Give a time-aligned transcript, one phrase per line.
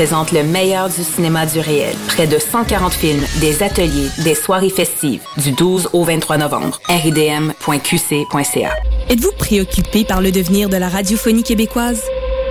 [0.00, 1.94] présente le meilleur du cinéma du réel.
[2.06, 6.80] Près de 140 films, des ateliers, des soirées festives, du 12 au 23 novembre.
[6.88, 8.70] ridm.qc.ca.
[9.10, 12.02] Êtes-vous préoccupé par le devenir de la radiophonie québécoise?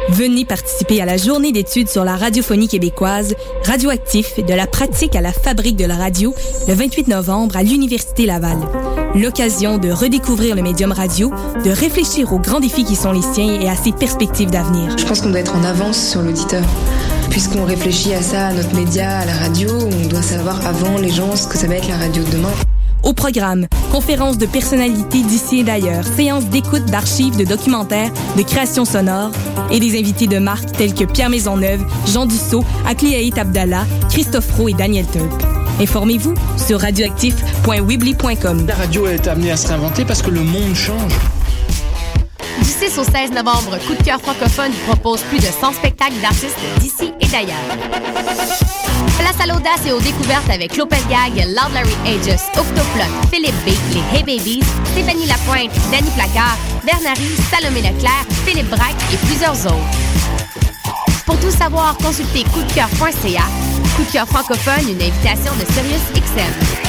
[0.10, 3.34] Venez participer à la journée d'études sur la radiophonie québécoise,
[3.66, 6.36] radioactif de la pratique à la fabrique de la radio,
[6.68, 8.60] le 28 novembre à l'Université Laval.
[9.16, 11.32] L'occasion de redécouvrir le médium radio,
[11.66, 14.96] de réfléchir aux grands défis qui sont les siens et à ses perspectives d'avenir.
[15.00, 16.62] Je pense qu'on doit être en avance sur l'auditeur.
[17.30, 21.10] Puisqu'on réfléchit à ça, à notre média, à la radio, on doit savoir avant les
[21.10, 22.52] gens ce que ça va être la radio de demain.
[23.04, 28.84] Au programme, conférences de personnalités d'ici et d'ailleurs, séances d'écoute d'archives, de documentaires, de créations
[28.84, 29.32] sonores
[29.72, 34.70] et des invités de marque tels que Pierre Maisonneuve, Jean Dussault, Akli Abdallah, Christophe Roux
[34.70, 35.32] et Daniel Turp.
[35.80, 38.68] Informez-vous sur radioactif.weebly.com.
[38.68, 41.14] La radio est amenée à se réinventer parce que le monde change.
[42.80, 46.20] Du 6 au 16 novembre, Coup de cœur francophone vous propose plus de 100 spectacles
[46.22, 47.58] d'artistes d'ici et d'ailleurs.
[49.18, 54.18] Place à l'audace et aux découvertes avec Lopez Gag, Loud Aegis, Octoplot, Philippe B, les
[54.18, 59.76] Hey Babies, Stéphanie Lapointe, Danny Placard, Bernary, Salomé Leclerc, Philippe Braque et plusieurs autres.
[61.26, 63.44] Pour tout savoir, consultez coupdecoeur.ca.
[63.96, 66.89] Coup de cœur francophone, une invitation de Sirius XM.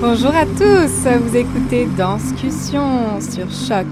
[0.00, 3.86] Bonjour à tous, vous écoutez Danscussion sur Choc.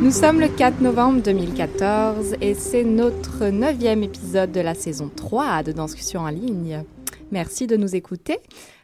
[0.00, 5.64] Nous sommes le 4 novembre 2014 et c'est notre neuvième épisode de la saison 3
[5.64, 6.82] de Danscussion en ligne.
[7.30, 8.38] Merci de nous écouter.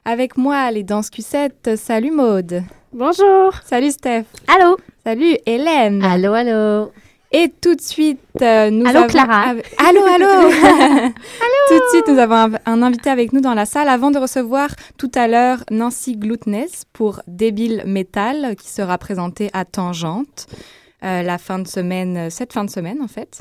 [0.04, 2.62] Avec moi, les Danscussettes, salut Maude.
[2.92, 3.54] Bonjour.
[3.65, 4.26] Salut Steph.
[4.47, 4.76] Allô.
[5.04, 6.03] Salut Hélène.
[6.04, 6.92] Allô, allô.
[7.34, 9.09] Et tout de suite, euh, nous allô, avons...
[9.09, 9.54] Clara.
[9.78, 10.26] Allô, allô.
[10.26, 11.12] allô.
[11.69, 14.19] Tout de suite, nous avons un, un, invité avec nous dans la salle avant de
[14.19, 20.47] recevoir tout à l'heure Nancy Gloutness pour Débile Metal qui sera présenté à Tangente
[21.04, 23.41] euh, la fin de semaine, cette fin de semaine en fait.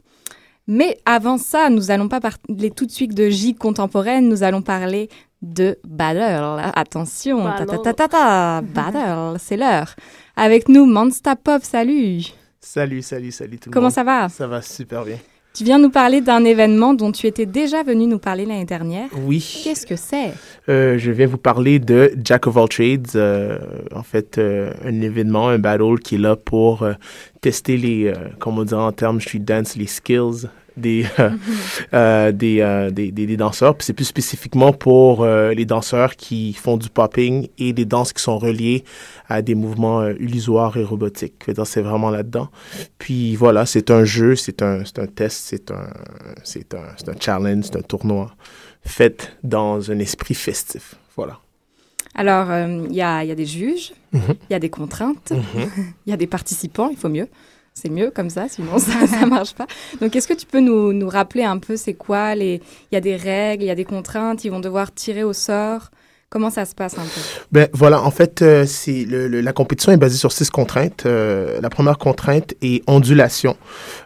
[0.67, 4.61] Mais avant ça, nous allons pas parler tout de suite de J contemporaine, nous allons
[4.61, 5.09] parler
[5.41, 6.71] de Battle.
[6.75, 9.95] Attention, ta ta ta ta ta, Battle, c'est l'heure.
[10.37, 12.31] Avec nous, Monsta Pop, salut.
[12.65, 13.91] Salut, salut, salut tout le Comment monde.
[13.93, 15.17] ça va Ça va super bien.
[15.53, 19.09] Tu viens nous parler d'un événement dont tu étais déjà venu nous parler l'année dernière.
[19.25, 19.61] Oui.
[19.63, 20.31] Qu'est-ce que c'est?
[20.69, 23.07] Euh, Je viens vous parler de Jack of All Trades.
[23.15, 23.57] Euh,
[23.93, 26.87] en fait, euh, un événement, un battle qui est là pour
[27.41, 31.05] tester les, comme on dirait en termes street dance, les skills des,
[31.93, 33.75] euh, des, euh, des, des, des, danseurs.
[33.75, 38.13] Puis c'est plus spécifiquement pour euh, les danseurs qui font du popping et des danses
[38.13, 38.83] qui sont reliées
[39.27, 41.43] à des mouvements illusoires et robotiques.
[41.65, 42.49] C'est vraiment là-dedans.
[42.97, 45.87] Puis voilà, c'est un jeu, c'est un, un test, c'est un,
[46.43, 46.79] c'est un,
[47.11, 48.33] un challenge, c'est un tournoi
[48.83, 50.95] fait dans un esprit festif.
[51.15, 51.39] Voilà.
[52.15, 52.47] Alors,
[52.89, 54.35] il y, a, y a des juges, il Mhm.
[54.49, 55.69] y a des contraintes, il Mhm.
[56.07, 57.27] y a des participants, il faut mieux.
[57.81, 59.65] C'est mieux comme ça, sinon ça ça marche pas.
[59.99, 62.61] Donc, est-ce que tu peux nous, nous rappeler un peu c'est quoi les
[62.91, 65.33] Il y a des règles, il y a des contraintes, ils vont devoir tirer au
[65.33, 65.89] sort?
[66.29, 67.21] Comment ça se passe un peu?
[67.51, 71.05] Ben voilà, en fait, euh, c'est le, le, la compétition est basée sur six contraintes.
[71.05, 73.57] Euh, la première contrainte est ondulation.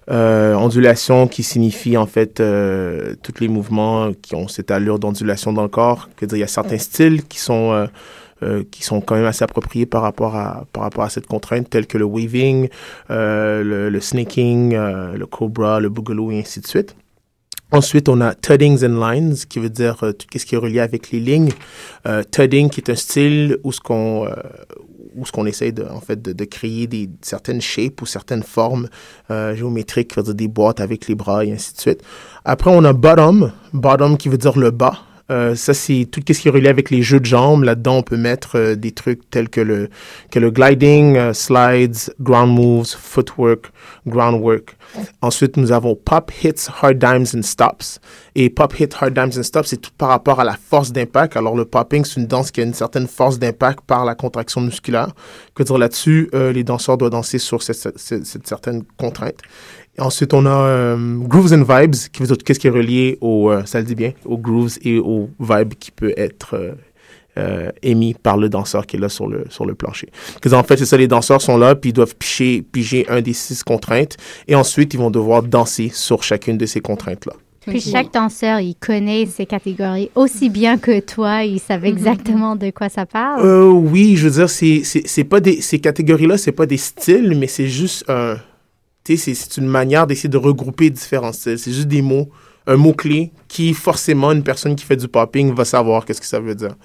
[0.09, 5.51] Euh, ondulation qui signifie en fait euh, tous les mouvements qui ont cette allure d'ondulation
[5.51, 6.09] dans le corps.
[6.15, 7.87] Que dire, il y a certains styles qui sont
[8.45, 11.69] euh, qui sont quand même assez appropriés par rapport à par rapport à cette contrainte,
[11.69, 12.69] tels que le waving,
[13.09, 16.95] euh, le, le snaking, euh, le cobra, le boogaloo et ainsi de suite.
[17.71, 20.79] Ensuite, on a tuddings and lines, qui veut dire euh, tout ce qui est relié
[20.79, 21.51] avec les lignes.
[22.31, 24.29] Tudding, qui est un style où ce qu'on
[25.15, 28.89] où ce qu'on essaie de, en fait, de, créer des certaines shapes ou certaines formes
[29.29, 32.01] géométriques, qui veut dire des boîtes avec les bras et ainsi de suite.
[32.43, 34.99] Après, on a bottom, bottom qui veut dire le bas.
[35.31, 37.63] Euh, ça, c'est tout ce qui est relié avec les jeux de jambes.
[37.63, 39.89] Là-dedans, on peut mettre euh, des trucs tels que le,
[40.33, 43.71] gliding, euh, slides, ground moves, footwork,
[44.05, 44.77] groundwork.
[45.21, 47.99] Ensuite, nous avons pop hits, hard dimes and stops.
[48.35, 51.35] Et pop hit, hard dimes and stops, c'est tout par rapport à la force d'impact.
[51.37, 54.61] Alors, le popping, c'est une danse qui a une certaine force d'impact par la contraction
[54.61, 55.09] musculaire.
[55.55, 59.41] Que dire là-dessus, les danseurs doivent danser sur cette certaine contrainte.
[59.97, 63.49] Ensuite, on a euh, Grooves and Vibes, qui veut dire qu'est-ce qui est relié au,
[63.49, 66.75] euh, ça le dit bien, aux grooves et aux vibes qui peut être
[67.37, 70.09] euh, émis par le danseur qui est là sur le, sur le plancher.
[70.51, 73.33] en fait, c'est ça, les danseurs sont là, puis ils doivent piger, piger un des
[73.33, 77.33] six contraintes, et ensuite, ils vont devoir danser sur chacune de ces contraintes-là.
[77.67, 81.97] Puis chaque danseur, il connaît ces catégories aussi bien que toi, il savait mhm.
[81.97, 83.45] exactement de quoi ça parle.
[83.45, 87.35] Euh, oui, je veux dire, c'est, c'est, pas des, ces catégories-là, c'est pas des styles,
[87.37, 88.37] mais c'est juste un
[89.05, 91.59] c'est une manière d'essayer de regrouper différents styles.
[91.59, 92.29] C'est juste des mots,
[92.67, 96.39] un mot-clé qui, forcément, une personne qui fait du popping va savoir qu'est-ce que ça
[96.39, 96.75] veut dire.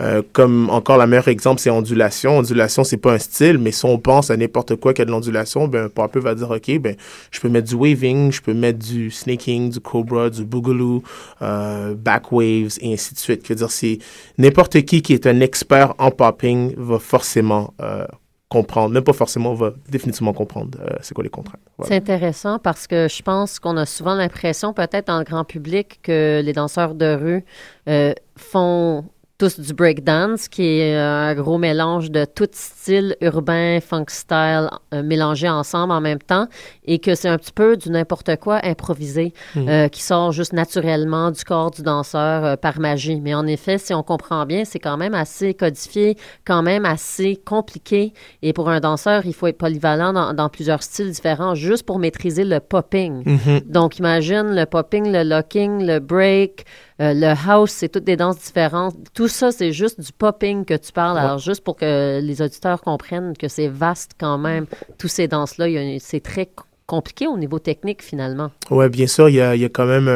[0.00, 2.38] Euh, comme encore, le meilleur exemple, c'est ondulation.
[2.38, 5.10] Ondulation, c'est pas un style, mais si on pense à n'importe quoi qui a de
[5.10, 6.96] l'ondulation, ben, un popper va dire, OK, ben,
[7.30, 11.02] je peux mettre du waving, je peux mettre du snaking, du cobra, du boogaloo,
[11.42, 13.42] euh, back waves, et ainsi de suite.
[13.44, 13.98] Je veux dire, c'est
[14.38, 18.06] n'importe qui qui est un expert en popping va forcément euh,
[18.48, 21.60] comprendre, même pas forcément, on va définitivement comprendre euh, c'est quoi les contraintes.
[21.82, 26.00] C'est intéressant parce que je pense qu'on a souvent l'impression, peut-être dans le grand public,
[26.02, 27.44] que les danseurs de rue
[27.88, 29.04] euh, font
[29.38, 34.68] tous du breakdance, qui est euh, un gros mélange de tout style urbain, funk style,
[34.92, 36.48] euh, mélangé ensemble en même temps,
[36.84, 39.68] et que c'est un petit peu du n'importe quoi improvisé, mhm.
[39.68, 43.20] euh, qui sort juste naturellement du corps du danseur par magie.
[43.20, 47.36] Mais en effet, si on comprend bien, c'est quand même assez codifié, quand même assez
[47.36, 48.12] compliqué,
[48.42, 52.00] et pour un danseur, il faut être polyvalent dans, dans plusieurs styles différents, juste pour
[52.00, 53.22] maîtriser le popping.
[53.24, 53.60] Mhm.
[53.66, 56.64] Donc, imagine le popping, le locking, le break,
[56.98, 58.96] le house, c'est toutes des danses différentes.
[59.14, 61.18] Tout ça, c'est juste du popping que tu parles.
[61.18, 64.66] Alors, juste pour que les auditeurs comprennent que c'est vaste quand même,
[64.98, 65.66] toutes ces danses-là,
[66.00, 66.48] c'est très
[66.86, 68.50] compliqué au niveau technique finalement.
[68.70, 70.08] Oui, bien sûr, il y a, y a, quand même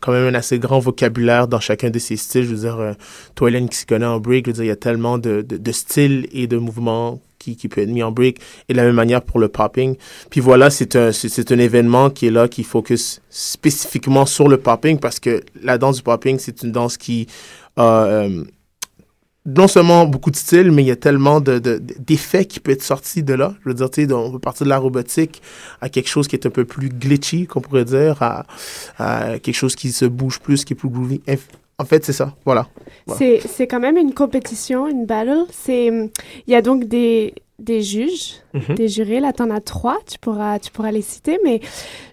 [0.00, 2.44] quand même un assez grand vocabulaire dans chacun de ces styles.
[2.44, 2.92] Je veux dire, euh,
[3.34, 5.42] toi, Hélène, qui s'y connaît en break, je veux dire, il y a tellement de,
[5.42, 8.38] de, de styles et de mouvements qui, qui, peut être mis en break
[8.68, 9.96] et de la même manière pour le popping.
[10.30, 14.58] Puis voilà, c'est un, c'est, un événement qui est là, qui focus spécifiquement sur le
[14.58, 17.26] popping parce que la danse du popping, c'est une danse qui
[17.76, 18.44] a euh,
[19.44, 22.82] non seulement beaucoup de styles, mais il y a tellement de, d'effets qui peuvent être
[22.82, 23.54] sortis de là.
[23.62, 25.42] Je veux dire, tu sais, on peut partir de la robotique
[25.80, 28.46] à quelque chose qui est un peu plus glitchy, qu'on pourrait dire, à,
[28.98, 31.20] à quelque chose qui se bouge plus, qui est plus groovy.
[31.78, 32.34] En fait, c'est ça.
[32.44, 32.68] Voilà.
[33.18, 35.46] C'est quand même une compétition, une battle.
[35.50, 38.76] C'est il y a donc des, des juges, mhm.
[38.76, 39.18] des jurés.
[39.18, 39.98] Là, tu en as trois.
[40.08, 41.40] Tu pourras tu pourras les citer.
[41.42, 41.60] Mais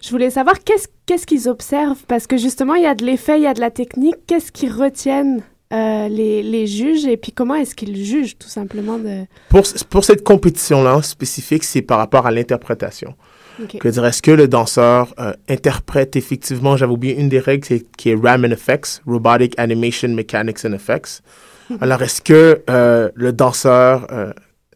[0.02, 2.02] je voulais savoir qu'est-ce qu'est-ce qu'ils observent?
[2.08, 4.16] Parce que justement il y a de l'effet, il y a de la technique.
[4.26, 5.44] Qu'est-ce qu'ils retiennent?
[5.72, 9.24] Euh, les, les, juges et puis comment est-ce qu'ils jugent tout simplement de...
[9.48, 13.14] Pour, pour cette compétition-là spécifique, c'est par rapport à l'interprétation.
[13.78, 18.10] Que dire, est-ce que le danseur euh, interprète effectivement, j'avais oublié une des règles qui
[18.10, 21.22] est RAM and Effects, Robotic Animation Mechanics and Effects.
[21.80, 24.08] Alors, est-ce que euh, le danseur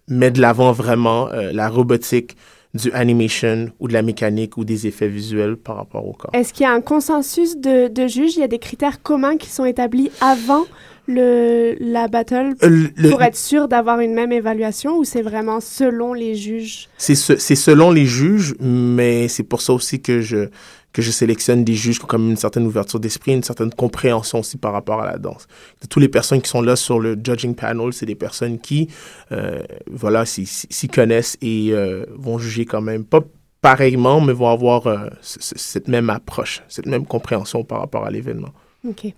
[0.07, 2.37] met de l'avant vraiment la robotique
[2.75, 6.31] du animation ou de la mécanique ou des effets visuels par rapport au corps?
[6.35, 8.37] Est-ce qu'il y a un consensus de, de juges?
[8.37, 10.65] Il y a des critères communs qui sont établis avant
[11.07, 16.15] le, la battle euh, pour être sûr d'avoir une même évaluation ou c'est vraiment selon
[16.15, 16.89] les juges?
[16.97, 20.49] C'est selon les juges, mais c'est pour ça aussi que je,
[20.95, 24.39] que je sélectionne des juges qui ont comme une certaine ouverture d'esprit, une certaine compréhension
[24.39, 25.47] aussi par rapport à la danse.
[25.83, 28.89] De toutes les personnes qui sont là sur le judging panel, c'est des personnes qui,
[29.33, 33.21] euh, voilà, s'y connaissent et euh, vont juger quand même, pas
[33.61, 38.51] pareillement, mais vont avoir cette même approche, cette même compréhension par rapport à l'événement.
[38.87, 39.13] Ok.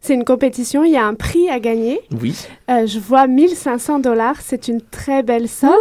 [0.00, 2.00] C'est une compétition, il y a un prix à gagner.
[2.20, 2.46] Oui.
[2.70, 5.72] Euh, je vois 1500 dollars, c'est une très belle somme.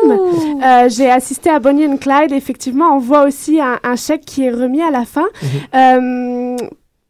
[0.63, 4.51] Euh, j'ai assisté à Bonnie and Clyde, effectivement, on voit aussi un, chèque qui est
[4.51, 5.27] remis à la fin.
[5.41, 5.50] Mhm.
[5.75, 6.67] Euh,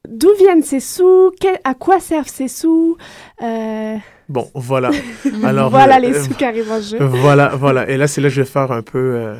[0.07, 1.31] d'où viennent ces sous?
[1.63, 2.97] À quoi servent ces sous?
[4.29, 4.91] Bon, voilà.
[5.43, 6.97] Alors, voilà les sous qui arrivent en jeu.
[6.99, 7.89] Voilà, voilà.
[7.89, 9.35] Et là, c'est là que je vais faire un peu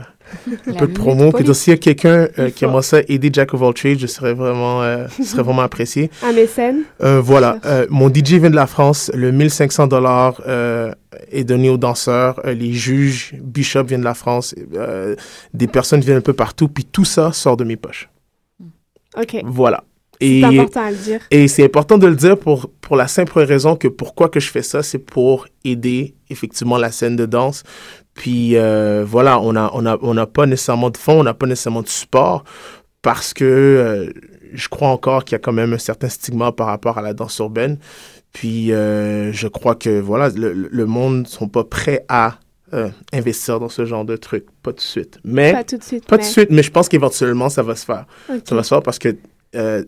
[0.68, 1.32] un peu de promo.
[1.32, 4.08] Puis s'il y a quelqu'un euh, qui aimerait ça aider Jack of all trades, je
[4.08, 6.10] serais vraiment, euh, serait vraiment apprécié.
[6.24, 6.84] Un mécène.
[7.02, 7.60] Euh, voilà.
[7.90, 9.12] mon DJ vient de la France.
[9.14, 10.42] Le 1500 dollars
[11.32, 12.42] est donné aux danseurs.
[12.46, 14.56] les juges, Bishop viennent de la France.
[15.54, 16.68] des personnes viennent un peu partout.
[16.68, 18.10] Puis tout ça sort de mes poches.
[19.18, 19.42] OK.
[19.46, 19.84] Voilà.
[20.20, 21.20] C'est important à le dire.
[21.32, 24.50] Et c'est important de le dire pour, pour la simple raison que pourquoi que je
[24.50, 27.64] fais ça, c'est pour aider effectivement la scène de danse.
[28.14, 31.36] Puis euh, voilà, on n'a on a, on a pas nécessairement de fonds, on n'a
[31.36, 32.44] pas nécessairement de support
[33.02, 34.12] parce que euh,
[34.54, 37.14] je crois encore qu'il y a quand même un certain stigma par rapport à la
[37.14, 37.78] danse urbaine.
[38.34, 42.40] Puis euh, je crois que voilà, le, le monde ne sont pas prêts à
[42.74, 44.46] euh, investir dans ce genre de trucs.
[44.62, 45.20] Pas tout de suite.
[45.24, 46.06] Mais, pas tout de suite.
[46.06, 46.24] Pas mais...
[46.24, 48.06] de suite, mais je pense qu'éventuellement, ça va se faire.
[48.30, 48.42] Okay.
[48.44, 49.16] Ça va se faire parce que
[49.56, 49.84] euh,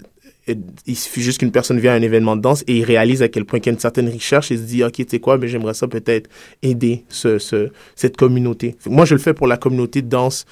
[0.85, 3.29] il suffit juste qu'une personne vienne à un événement de danse et il réalise à
[3.29, 5.37] quel point il y a une certaine recherche et se dit, OK, tu sais quoi,
[5.37, 6.29] mais j'aimerais ça peut-être
[6.61, 8.75] aider ce, ce, cette communauté.
[8.85, 10.45] Moi, je le fais pour la communauté de danse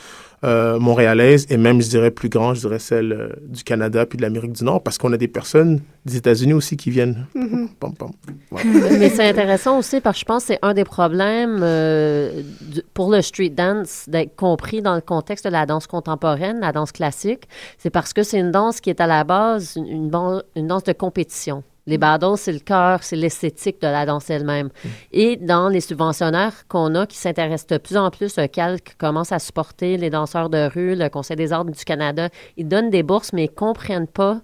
[0.44, 4.18] euh, montréalaise et même, je dirais, plus grand, je dirais celle euh, du Canada puis
[4.18, 7.26] de l'Amérique du Nord parce qu'on a des personnes des États-Unis aussi qui viennent.
[7.36, 7.68] Mm-hmm.
[7.80, 8.12] Pom, pom.
[8.52, 8.64] Ouais.
[9.00, 12.84] Mais c'est intéressant aussi parce que je pense que c'est un des problèmes euh, du,
[12.94, 16.92] pour le street dance d'être compris dans le contexte de la danse contemporaine, la danse
[16.92, 17.46] classique.
[17.80, 20.84] C'est parce que c'est une danse qui est à la base une, une, une danse
[20.84, 21.64] de compétition.
[21.88, 24.68] Les battles, c'est le cœur, c'est l'esthétique de la danse elle-même.
[24.68, 24.88] Mm.
[25.14, 29.40] Et dans les subventionnaires qu'on a qui s'intéressent de plus en plus, calque commence à
[29.40, 32.30] supporter les danseurs de rue, le Conseil des arts du Canada.
[32.58, 34.42] Ils donnent des bourses, mais ils comprennent pas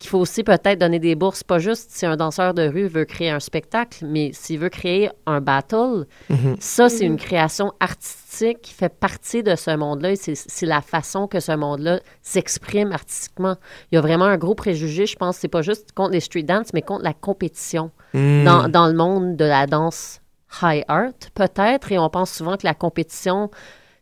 [0.00, 3.04] qu'il faut aussi peut-être donner des bourses, pas juste si un danseur de rue veut
[3.04, 6.56] créer un spectacle, mais s'il veut créer un battle, mm -hmm.
[6.58, 11.28] ça, c'est une création artistique qui fait partie de ce monde-là et c'est la façon
[11.28, 13.56] que ce monde-là s'exprime artistiquement.
[13.92, 16.44] Il y a vraiment un gros préjugé, je pense, c'est pas juste contre les street
[16.44, 18.44] dance, mais contre la compétition mm.
[18.44, 20.20] dans, dans le monde de la danse
[20.62, 23.50] high art, peut-être, et on pense souvent que la compétition,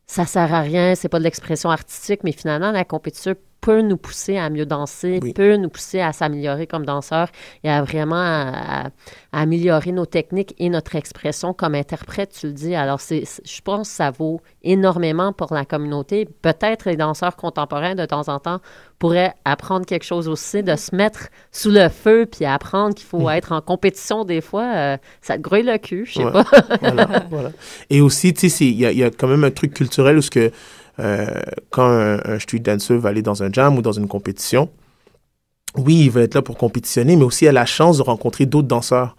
[0.06, 3.96] ça sert à rien, c'est pas de l'expression artistique, mais finalement, la compétition peut nous
[3.96, 5.32] pousser à mieux danser, oui.
[5.32, 7.28] peut nous pousser à s'améliorer comme danseur
[7.64, 8.86] et à vraiment à, à,
[9.32, 12.74] à améliorer nos techniques et notre expression comme interprète, tu le dis.
[12.74, 16.28] Alors, c'est, je pense que ça vaut énormément pour la communauté.
[16.42, 18.60] Peut-être les danseurs contemporains, de temps en temps,
[18.98, 23.28] pourraient apprendre quelque chose aussi, de se mettre sous le feu puis apprendre qu'il faut
[23.28, 23.32] mmh.
[23.32, 24.72] être en compétition des fois.
[24.74, 26.32] Euh, ça te grouille le cul, je sais ouais.
[26.32, 26.44] pas.
[26.80, 27.50] voilà, voilà.
[27.90, 30.30] Et aussi, tu sais, il y, y, a quand même un truc culturel où ce
[30.30, 30.50] que
[31.70, 34.68] quand un, un, street dancer va aller dans un jam ou dans une compétition,
[35.76, 38.46] oui, il va être là pour compétitionner, mais aussi il a la chance de rencontrer
[38.46, 39.16] d'autres danseurs.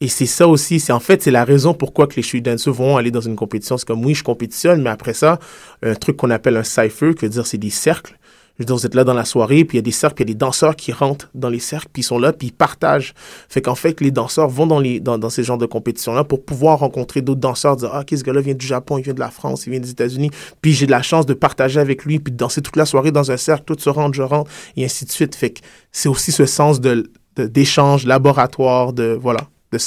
[0.00, 2.72] Et c'est ça aussi, c'est en fait, c'est la raison pourquoi que les street dancers
[2.72, 3.76] vont aller dans une compétition.
[3.76, 5.38] C'est comme, oui, je compétitionne, mais après ça,
[5.82, 8.18] un truc qu'on appelle un cypher, qui dire c'est des cercles.
[8.58, 10.28] Je vous êtes là dans la soirée, puis il y a des cercles, puis il
[10.28, 12.52] y a des danseurs qui rentrent dans les cercles, puis ils sont là, puis ils
[12.52, 13.14] partagent.
[13.48, 17.40] Fait qu'en fait, les danseurs vont dans, ces genres de compétitions-là pour pouvoir rencontrer d'autres
[17.40, 19.70] danseurs, dire, ah, OK, ce gars-là vient du Japon, il vient de la France, il
[19.70, 20.30] vient des États-Unis,
[20.60, 23.10] puis j'ai de la chance de partager avec lui, puis de danser toute la soirée
[23.10, 25.34] dans un cercle, tout se rentre, je rentre, et ainsi de suite.
[25.34, 29.78] Fait que c'est aussi ce sens de, d'échange, laboratoire, de, voilà, de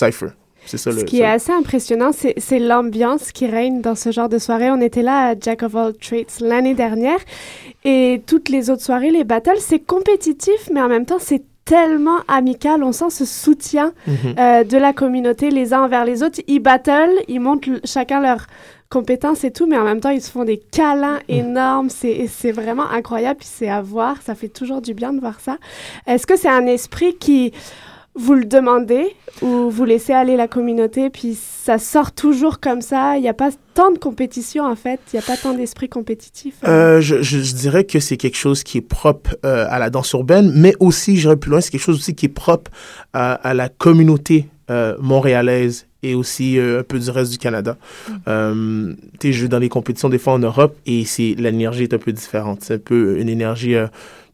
[0.66, 4.72] Ça, ce qui est assez impressionnant, c'est l'ambiance qui règne dans ce genre de soirée.
[4.72, 7.20] On était là à Jack of All Trades l'année dernière
[7.84, 12.18] et toutes les autres soirées, les battles, c'est compétitif, mais en même temps, c'est tellement
[12.28, 12.84] amical.
[12.84, 14.40] On sent ce soutien mm -hmm.
[14.40, 16.40] euh, de la communauté les uns envers les autres.
[16.48, 18.42] Ils battle, ils montrent chacun leur
[18.90, 21.90] compétences et tout, mais en même temps, ils se font des câlins énormes.
[21.90, 24.22] C'est vraiment incroyable, puis c'est à voir.
[24.22, 25.58] Ça fait toujours du bien de voir ça.
[26.08, 27.52] Est-ce que c'est un esprit qui
[28.16, 33.18] vous le demandez ou vous laissez aller la communauté, puis ça sort toujours comme ça.
[33.18, 35.00] Il n'y a pas tant de compétition, en fait.
[35.12, 36.56] Il n'y a pas tant d'esprit compétitif.
[36.64, 36.70] Hein.
[36.70, 40.12] Euh, je, je, dirais que c'est quelque chose qui est propre euh, à la danse
[40.14, 42.72] urbaine, mais aussi, j'irais plus loin, c'est quelque chose aussi qui est propre
[43.14, 47.78] à, à la communauté euh, montréalaise et aussi euh, un peu du reste du Canada.
[48.10, 48.14] Mm.
[48.28, 51.94] Euh, tu je vais dans les compétitions des fois en Europe et c'est l'énergie est
[51.94, 52.62] un peu différente.
[52.64, 53.76] C'est un peu une énergie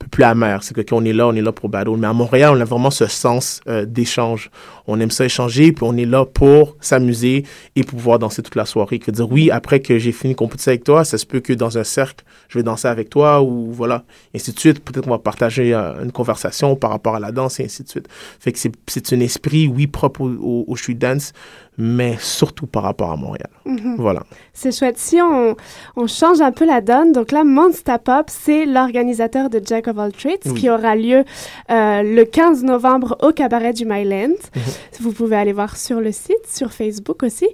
[0.10, 0.64] plus amère.
[0.64, 1.96] C'est que quand on est là, on est là pour battle.
[1.98, 4.50] Mais à Montréal, on a vraiment ce sens euh, d'échange.
[4.88, 8.66] On aime ça échanger, puis on est là pour s'amuser et pouvoir danser toute la
[8.66, 9.00] soirée.
[9.00, 11.78] Que dire oui, après que j'ai fini compétition avec toi, ça se peut que dans
[11.78, 14.04] un cercle, je vais danser avec toi ou voilà,
[14.34, 14.84] et ainsi de suite.
[14.84, 17.90] Peut-être qu'on va partager euh, une conversation par rapport à la danse et ainsi de
[17.90, 18.08] suite.
[18.40, 21.34] Fait que c'est un esprit, oui, propre au, au, au street dance,
[21.78, 23.50] mais surtout par rapport à Montréal.
[23.66, 23.96] Mm -hmm.
[23.98, 24.24] Voilà.
[24.54, 24.98] C'est chouette.
[24.98, 25.56] Si on,
[25.96, 29.98] on, change un peu la donne, donc là, Monster Pop, c'est l'organisateur de Jack of
[29.98, 30.54] All Trades oui.
[30.60, 34.38] qui aura lieu euh, le 15 novembre au cabaret du Myland.
[34.56, 35.02] Mm -hmm.
[35.04, 37.48] Vous pouvez aller voir sur le site, sur Facebook aussi.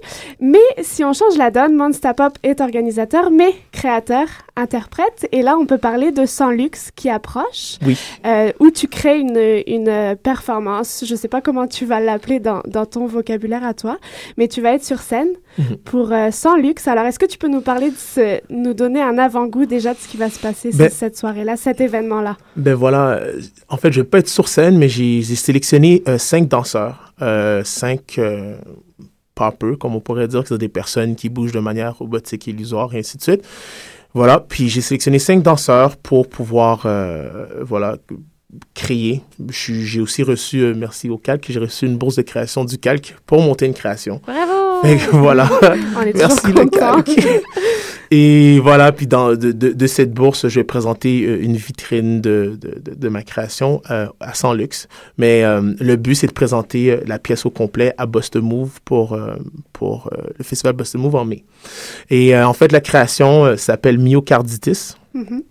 [0.52, 5.20] Mais si on change la donne, Monster Pop est organisateur, mais créateur, interprète.
[5.36, 7.96] Et là, on peut parler de Sans Luxe qui approche, oui.
[8.26, 10.90] euh, où tu crées une, une performance.
[11.08, 13.96] Je ne sais pas comment tu vas l'appeler dans, dans ton vocabulaire à toi
[14.36, 15.76] mais tu vas être sur scène -hmm.
[15.84, 16.88] pour euh, Sans Luxe.
[16.88, 19.98] Alors, est-ce que tu peux nous parler de ce, nous donner un avant-goût déjà de
[19.98, 22.36] ce qui va se passer ben, cette soirée-là, cet événement-là?
[22.56, 23.20] Ben voilà,
[23.68, 27.62] en fait, je vais pas être sur scène, mais j'ai sélectionné euh, cinq danseurs, euh,
[27.64, 28.20] cinq
[29.34, 32.46] pas peu, comme on pourrait dire, que c'est des personnes qui bougent de manière robotique,
[32.48, 33.42] illusoire, et ainsi de suite.
[34.14, 36.86] Voilà, puis j'ai sélectionné cinq danseurs pour pouvoir,
[37.60, 37.98] voilà,
[38.74, 39.22] créer.
[39.50, 43.16] J'ai aussi reçu, euh, merci au Calque, j'ai reçu une bourse de création du Calque
[43.26, 44.20] pour monter une création.
[44.26, 44.86] Bravo!
[44.86, 45.48] Et voilà.
[45.96, 47.10] On est merci le Calque.
[48.10, 52.22] Et voilà, puis dans, de, de, de, cette bourse, je vais présenter euh, une vitrine
[52.22, 54.88] de, de, ma création euh, à 100 luxe.
[55.18, 59.18] Mais euh, le but, c'est de présenter la pièce au complet à Boston Move pour,
[59.72, 61.44] pour le festival Boston Move en mai.
[62.08, 64.94] Et en fait, la création s'appelle myocarditis.
[65.12, 65.42] Mhm.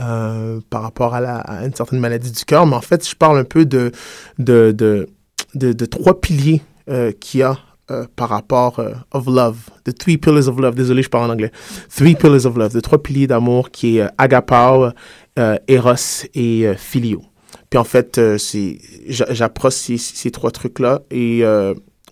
[0.00, 2.66] Euh, par rapport à, une certaine maladie du cœur.
[2.66, 3.92] Mais en fait, je parle un peu de,
[4.38, 5.08] de, de,
[5.54, 7.58] de, de trois piliers euh, qu'il y a
[7.90, 10.74] euh, par rapport euh, of love, the three pillars of love.
[10.74, 11.52] Désolé, je parle en anglais.
[11.94, 14.90] Three pillars of love, the trois piliers d'amour qui est agapao,
[15.68, 17.22] eros et filio.
[17.68, 18.20] Puis en fait,
[19.08, 21.44] j'approche ces, ces trois trucs-là et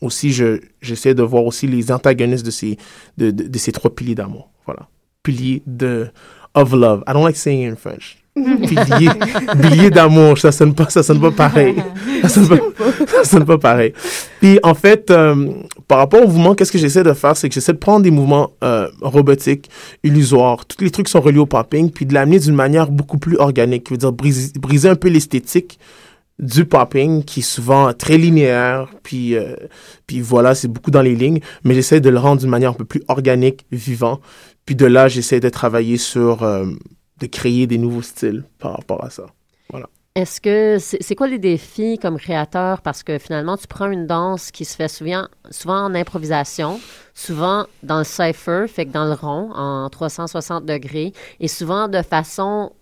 [0.01, 2.77] aussi je j'essaie de voir aussi les antagonistes de ces
[3.17, 4.51] de, de, de ces trois piliers d'amour.
[4.67, 4.89] Voilà,
[5.23, 6.09] piliers de
[6.55, 7.02] of love.
[7.07, 8.19] I don't like saying it in French.
[9.62, 11.75] Pilier, d'amour, ça sonne pas, ça sonne pas pareil.
[12.23, 13.93] Ça sonne pas, ça sonne pas pareil.
[14.40, 15.52] Puis en fait, euh,
[15.87, 18.11] par rapport au mouvement, qu'est-ce que j'essaie de faire, c'est que j'essaie de prendre des
[18.11, 19.71] mouvements euh, robotiques,
[20.02, 23.37] illusoires, tous les trucs sont reliés au popping, puis de l'amener d'une manière beaucoup plus
[23.37, 25.78] organique, qui veut dire briser, briser un peu l'esthétique
[26.40, 29.55] du popping qui est souvent très linéaire, puis euh,
[30.07, 32.75] puis voilà, c'est beaucoup dans les lignes, mais j'essaie de le rendre d'une manière un
[32.75, 34.21] peu plus organique, vivant.
[34.69, 36.67] Puis de là, j'essaie de travailler sur euh,
[37.21, 39.25] de créer des nouveaux styles par rapport à ça.
[39.71, 39.87] Voilà.
[40.15, 42.83] Est-ce que c'est quoi les défis comme créateur?
[42.83, 46.81] Parce que finalement, tu prends une danse qui se fait souvent, souvent en improvisation,
[47.15, 52.03] souvent dans le cipher, fait que dans le rond, en 360 degrés, et souvent de
[52.03, 52.73] façon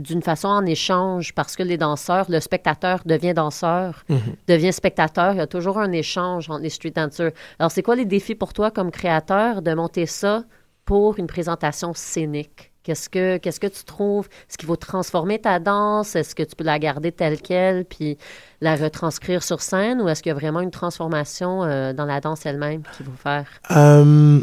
[0.00, 4.20] d'une façon en échange parce que les danseurs, le spectateur devient danseur, Mhm.
[4.46, 5.32] devient spectateur.
[5.32, 7.32] Il y a toujours un échange entre les street dancers.
[7.58, 10.44] Alors, c'est quoi les défis pour toi comme créateur de monter ça
[10.84, 12.72] pour une présentation scénique?
[12.82, 14.26] Qu'est-ce que, que tu trouves?
[14.48, 16.16] Est-ce qu'il faut transformer ta danse?
[16.16, 18.18] Est-ce que tu peux la garder telle qu'elle puis
[18.60, 20.00] la retranscrire sur scène?
[20.00, 23.12] Ou est-ce qu'il y a vraiment une transformation euh, dans la danse elle-même qu'il faut
[23.22, 23.46] faire?
[23.70, 24.40] Euh,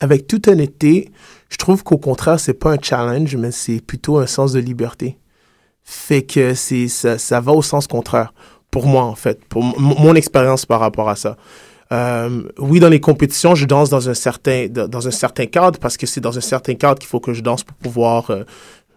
[0.00, 1.12] avec toute honnêteté,
[1.50, 5.18] je trouve qu'au contraire, c'est pas un challenge, mais c'est plutôt un sens de liberté.
[5.82, 8.32] Fait que ça, ça va au sens contraire.
[8.70, 11.36] Pour moi, en fait, pour mon expérience par rapport à ça.
[11.92, 15.96] Euh, oui, dans les compétitions, je danse dans un certain dans un certain cadre parce
[15.96, 18.44] que c'est dans un certain cadre qu'il faut que je danse pour pouvoir euh,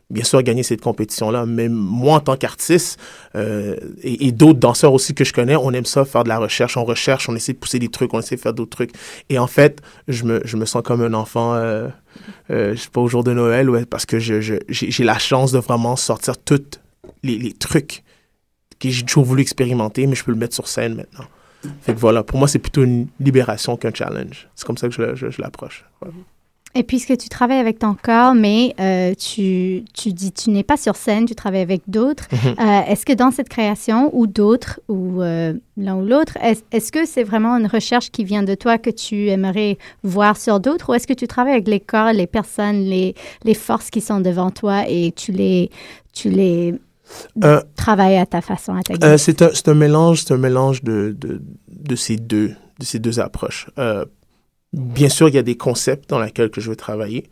[0.09, 1.45] bien sûr gagner cette compétition-là.
[1.45, 2.99] Mais moi, en tant qu'artiste
[3.35, 6.75] euh, et, d'autres danseurs aussi que je connais, on aime ça faire de la recherche.
[6.75, 8.91] On recherche, on essaie de pousser des trucs, on essaie de faire d'autres trucs.
[9.29, 11.55] Et en fait, je me, je me sens comme un enfant,
[12.49, 15.17] je sais pas, au jour de Noël, ouais, parce que je, je, j'ai, j'ai la
[15.17, 16.81] chance de vraiment sortir tous
[17.23, 18.03] les trucs
[18.81, 21.25] que j'ai toujours voulu expérimenter, mais je peux le mettre sur scène maintenant.
[21.81, 24.47] Fait que voilà, pour moi, c'est plutôt une libération qu'un challenge.
[24.55, 25.85] C'est comme ça que je, je, je l'approche.
[26.01, 26.13] Voilà.
[26.73, 30.77] Et puisque tu travailles avec ton corps, mais euh, tu, tu dis tu n'es pas
[30.77, 32.55] sur scène, tu travailles avec d'autres, Mhm.
[32.59, 36.93] euh, est-ce que dans cette création, ou d'autres, ou euh, l'un ou l'autre, est- est-ce
[36.93, 40.89] que c'est vraiment une recherche qui vient de toi que tu aimerais voir sur d'autres,
[40.89, 44.21] ou est-ce que tu travailles avec les corps, les personnes, les, les forces qui sont
[44.21, 45.69] devant toi et tu les,
[46.13, 46.75] tu les
[47.43, 49.21] Euh, travailles à ta façon, à ta Euh, guise?
[49.23, 52.99] c'est un, c'est un mélange, c'est un mélange de, de, de ces deux, de ces
[52.99, 53.69] deux approches.
[53.77, 54.05] Euh,
[54.73, 57.29] bien sûr, il y a des concepts dans lesquels que je veux travailler.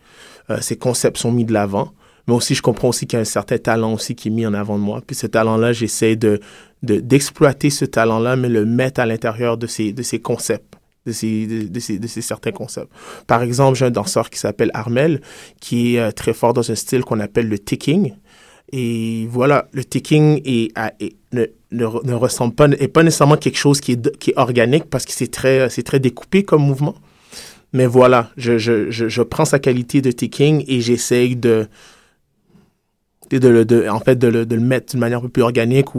[0.62, 1.92] Ces concepts sont mis de l'avant,
[2.28, 4.48] mais aussi je comprends aussi qu'il y a un certain talent aussi qui est mis
[4.48, 5.00] en avant de moi.
[5.06, 6.40] Puis ce talent-là, j'essaie de,
[6.82, 10.74] de d'exploiter ce talent-là, mais le mettre à l'intérieur de ces, de ces concepts.
[11.06, 12.90] De ces, de, de ces, de ces certains concepts.
[13.28, 15.22] Par exemple, j'ai un danseur qui s'appelle Armel,
[15.62, 18.14] qui est euh, très fort dans un style qu'on appelle le ticking.
[18.72, 20.72] Et voilà, le ticking est,
[21.32, 25.06] ne, ne, ne ressemble pas, est pas nécessairement quelque chose qui est, qui organique parce
[25.06, 26.96] que c'est très, très découpé comme mouvement.
[27.74, 31.68] Mais voilà, je, je, je, je prends sa qualité de ticking et j'essaye de,
[33.32, 35.44] de, de, de- en fait, de le, de le mettre d'une manière un peu plus
[35.44, 35.94] organique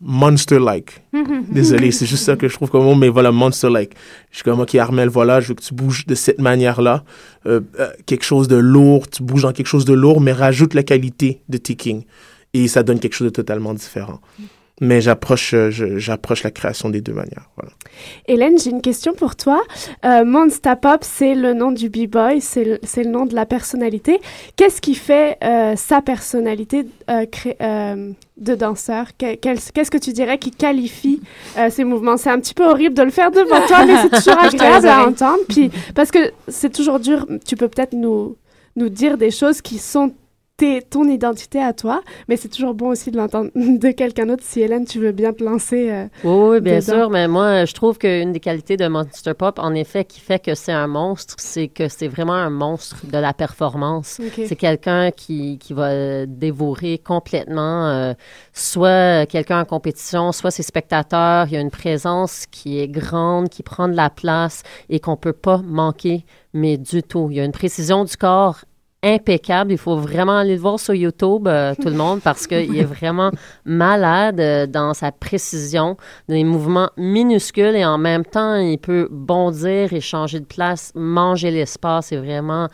[0.00, 1.02] monster-like.
[1.50, 3.94] Désolé, c'est juste ça que je trouve comme mot, mais voilà, monster-like.
[4.30, 7.04] Je suis comme, OK, Armel, voilà, je veux que tu bouges de cette manière-là.
[7.46, 10.74] Euh, euh, quelque chose de lourd, tu bouges dans quelque chose de lourd, mais rajoute
[10.74, 12.04] la qualité de ticking.
[12.54, 14.20] Et ça donne quelque chose de totalement différent.
[14.80, 17.50] Mais j'approche, euh, je- j'approche la création des deux manières.
[17.56, 17.72] Voilà.
[18.26, 19.60] Hélène, j'ai une question pour toi.
[20.04, 23.44] Euh, Monsta Pop, c'est le nom du b-boy, c'est le, c'est le nom de la
[23.44, 24.20] personnalité.
[24.56, 29.06] Qu'est-ce qui fait euh, sa personnalité euh, cré- euh, de danseur?
[29.18, 31.20] Que- quel- Qu'est-ce que tu dirais qui qualifie
[31.58, 32.16] euh, ces mouvements?
[32.16, 35.06] C'est un petit peu horrible de le faire devant toi, mais c'est toujours agréable à
[35.08, 35.40] entendre.
[35.48, 38.36] Puis, parce que c'est toujours dur, tu peux peut-être nous,
[38.76, 40.12] nous dire des choses qui sont
[40.58, 44.42] t'es ton identité à toi, mais c'est toujours bon aussi de l'entendre de quelqu'un d'autre.
[44.44, 45.90] Si Hélène, tu veux bien te lancer.
[45.90, 49.58] Euh, oui, oui, bien sûr, mais moi, je trouve qu'une des qualités de Monster Pop,
[49.60, 53.18] en effet, qui fait que c'est un monstre, c'est que c'est vraiment un monstre de
[53.18, 54.20] la performance.
[54.34, 58.14] C'est quelqu'un qui, qui va dévorer complètement, euh,
[58.52, 61.46] soit quelqu'un en compétition, soit ses spectateurs.
[61.46, 65.16] Il y a une présence qui est grande, qui prend de la place et qu'on
[65.16, 67.28] peut pas manquer mais du tout.
[67.30, 68.64] Il y a une précision du corps
[69.02, 69.72] impeccable.
[69.72, 72.84] Il faut vraiment aller le voir sur YouTube, euh, tout le monde, parce qu'il est
[72.98, 73.30] vraiment
[73.64, 75.96] malade euh, dans sa précision,
[76.28, 81.50] des mouvements minuscules et en même temps, il peut bondir et changer de place, manger
[81.50, 82.06] l'espace.
[82.06, 82.68] C'est vraiment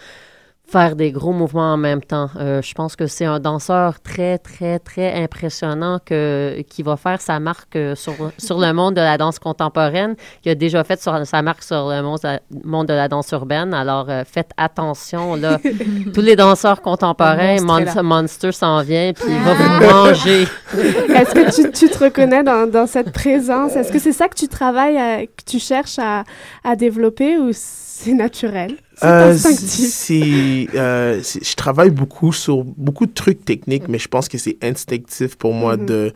[0.66, 2.31] faire des gros mouvements en même temps.
[2.37, 7.20] Euh, je pense que c'est un danseur très, très, très impressionnant que, qui va faire
[7.20, 11.00] sa marque euh, sur, sur le monde de la danse contemporaine, qui a déjà fait
[11.00, 13.74] sur, sa marque sur le monde, de la danse urbaine.
[13.74, 15.61] Alors, euh, faites attention, là.
[16.14, 17.61] Tous les danseurs contemporains,
[18.03, 20.42] Monster s'en vient, puis il va vous manger.
[20.74, 23.77] Est-ce que tu, tu, te reconnais dans, dans cette présence?
[23.77, 26.24] Est-ce que c'est ça que tu travailles, que tu cherches à,
[26.64, 27.53] à développer ou
[27.96, 28.76] c'est naturel?
[28.96, 34.37] C'est euh, euh, je travaille beaucoup sur beaucoup de trucs techniques, mais je pense que
[34.37, 35.87] c'est instinctif pour moi mhm.
[35.87, 36.12] de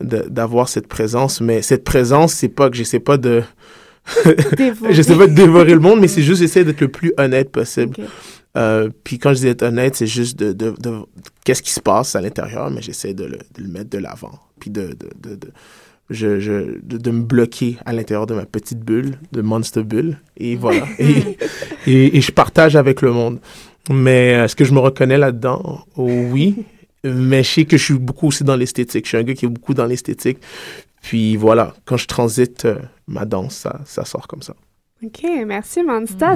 [0.00, 1.42] d'avoir cette présence.
[1.42, 3.42] Mais cette présence, c'est pas que j'essaie pas de
[4.90, 7.96] j'essaie pas de dévorer le monde, mais c'est juste j'essaie d'être le plus honnête possible.
[8.56, 10.72] Euh, puis quand je dis être honnête, c'est juste de, de,
[11.44, 14.40] qu'est-ce qui se passe à l'intérieur, mais j'essaie de le, de mettre de l'avant.
[14.58, 15.38] Puis de, de,
[16.10, 20.18] je, je, de, me bloquer à l'intérieur de ma petite bulle, de Monster Bulle.
[20.36, 20.84] Et voilà.
[20.98, 21.36] et,
[21.86, 23.38] et, je partage avec le monde.
[23.88, 25.84] Mais est-ce que je me reconnais là-dedans?
[25.96, 26.64] Oui.
[27.04, 29.06] Mais je sais que je suis beaucoup aussi dans l'esthétique.
[29.06, 30.38] Je suis un gars qui est beaucoup dans l'esthétique.
[31.00, 32.76] Puis voilà, quand je transite euh,
[33.08, 34.54] ma danse, ça, ça sort comme ça.
[35.02, 36.34] OK, merci Monsta.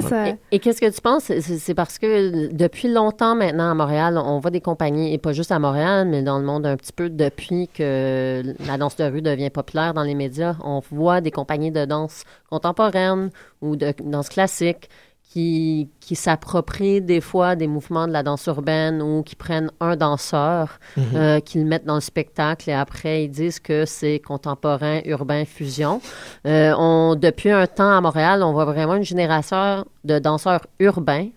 [0.51, 1.31] Et, qu'est-ce que tu penses?
[1.39, 5.51] C'est parce que depuis longtemps maintenant à Montréal, on voit des compagnies, et pas juste
[5.51, 9.21] à Montréal, mais dans le monde un petit peu depuis que la danse de rue
[9.21, 13.29] devient populaire dans les médias, on voit des compagnies de danse contemporaine
[13.61, 14.89] ou de danse classique
[15.29, 19.95] qui, qui s'approprient des fois des mouvements de la danse urbaine ou qui prennent un
[19.95, 25.01] danseur, euh, qui le mettent dans le spectacle et après ils disent que c'est contemporain,
[25.05, 25.99] urbain, fusion.
[26.47, 31.27] Euh, on, depuis un temps à Montréal, on voit vraiment une génération de danseurs urbains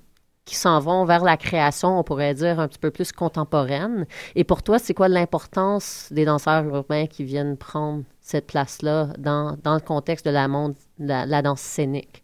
[0.45, 4.07] qui s'en vont vers la création, on pourrait dire, un petit peu plus contemporaine.
[4.35, 9.59] Et pour toi, c'est quoi l'importance des danseurs urbains qui viennent prendre cette place-là dans,
[9.63, 12.23] dans le contexte de la, monde, la danse scénique?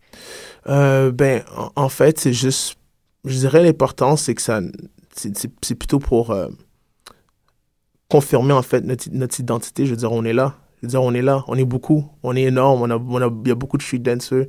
[0.69, 1.43] Euh, ben,
[1.77, 2.77] en, fait, c'est juste,
[3.25, 4.61] je dirais l'important, c'est que ça,
[5.15, 6.49] c'est plutôt pour euh,
[8.09, 9.87] confirmer en fait notre, notre, identité.
[9.87, 10.55] Je veux dire, on est là.
[10.77, 13.23] Je veux dire, on est là, on est beaucoup, on est énorme, on a, on
[13.23, 14.47] a, il y a beaucoup de street dancers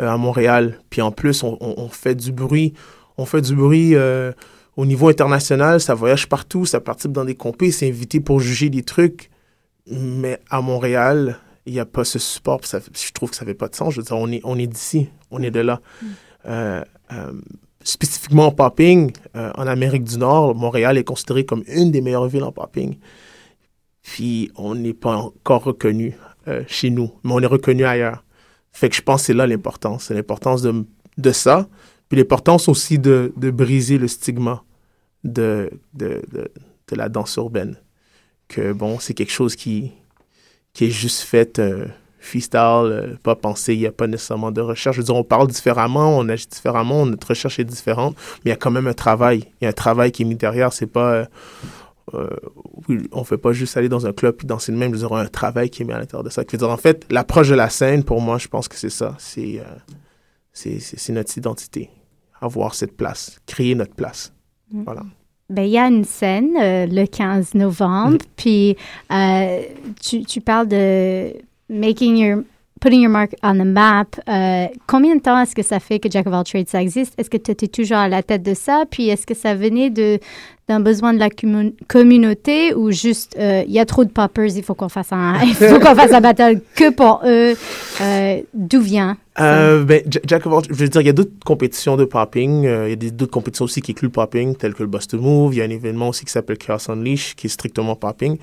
[0.00, 0.80] euh, à Montréal.
[0.90, 2.74] Puis en plus, on, fait du bruit,
[3.16, 3.96] on fait du bruit
[4.76, 8.70] au niveau international, ça voyage partout, ça participe dans des compés, c'est invité pour juger
[8.70, 9.30] des trucs.
[9.86, 12.64] Mais à Montréal, il n'y a pas ce support.
[12.64, 13.94] Ça, je trouve que ça fait pas de sens.
[13.94, 15.80] Je veux dire, on est, on est d'ici, on est de là.
[16.02, 16.06] Mm.
[16.46, 17.32] Euh, euh,
[17.84, 22.28] spécifiquement en popping, euh, en Amérique du Nord, Montréal est considéré comme une des meilleures
[22.28, 22.96] villes en popping.
[24.02, 26.16] Puis on n'est pas encore reconnu
[26.66, 28.24] chez nous, mais on est reconnu ailleurs.
[28.72, 30.06] Fait que je pense que c'est là l'importance.
[30.06, 30.84] C'est l'importance de,
[31.16, 31.68] de ça,
[32.08, 34.64] puis l'importance aussi de, de, briser le stigma
[35.22, 37.76] de, de, de la danse urbaine.
[38.48, 39.92] Que bon, c'est quelque chose qui,
[40.72, 41.86] qui est juste faite euh,
[42.18, 44.96] freestyle, euh, pas pensé, il n'y a pas nécessairement de recherche.
[44.96, 48.50] Je veux dire, on parle différemment, on agit différemment, notre recherche est différente, mais il
[48.50, 49.44] y a quand même un travail.
[49.60, 50.72] Il y a un travail qui est mis derrière.
[50.72, 51.12] C'est pas.
[51.12, 51.26] Euh,
[52.14, 52.28] euh
[53.12, 54.92] on fait pas juste aller dans un club et danser le même.
[54.92, 56.42] Veux dire, un travail qui est mis à l'intérieur de ça.
[56.46, 58.90] Je veux dire, en fait, l'approche de la scène, pour moi, je pense que c'est
[58.90, 59.14] ça.
[59.18, 59.62] C'est
[60.52, 61.90] c'est notre identité.
[62.40, 64.32] Avoir cette place, créer notre place.
[64.70, 64.82] Mm.
[64.84, 65.02] Voilà.
[65.50, 68.18] Ben, il y a une scène euh, le 15 novembre, mm.
[68.36, 68.76] puis
[69.10, 69.62] euh,
[70.00, 71.32] tu, tu, parles de
[71.68, 72.42] making your,
[72.80, 74.06] putting your mark on the map.
[74.28, 77.14] Euh, combien de temps est-ce que ça fait que Jack of all trades ça existe?
[77.18, 78.84] Est-ce que tu étais toujours à la tête de ça?
[78.90, 80.18] Puis est-ce que ça venait de,
[80.72, 81.28] d'un besoin de la
[81.88, 85.54] communauté ou juste il y a trop de poppers, il faut qu'on fasse un, il
[85.54, 87.54] faut fasse un battle que pour eux?
[88.54, 92.66] d'où vient euh, ben, Jack je veux dire, il y a d'autres compétitions de popping.
[92.66, 95.54] Euh, il y a d'autres compétitions aussi qui incluent popping, telles que le Bust Move.
[95.54, 98.38] Il y a un événement aussi qui s'appelle Chaos Unleash, qui est strictement popping.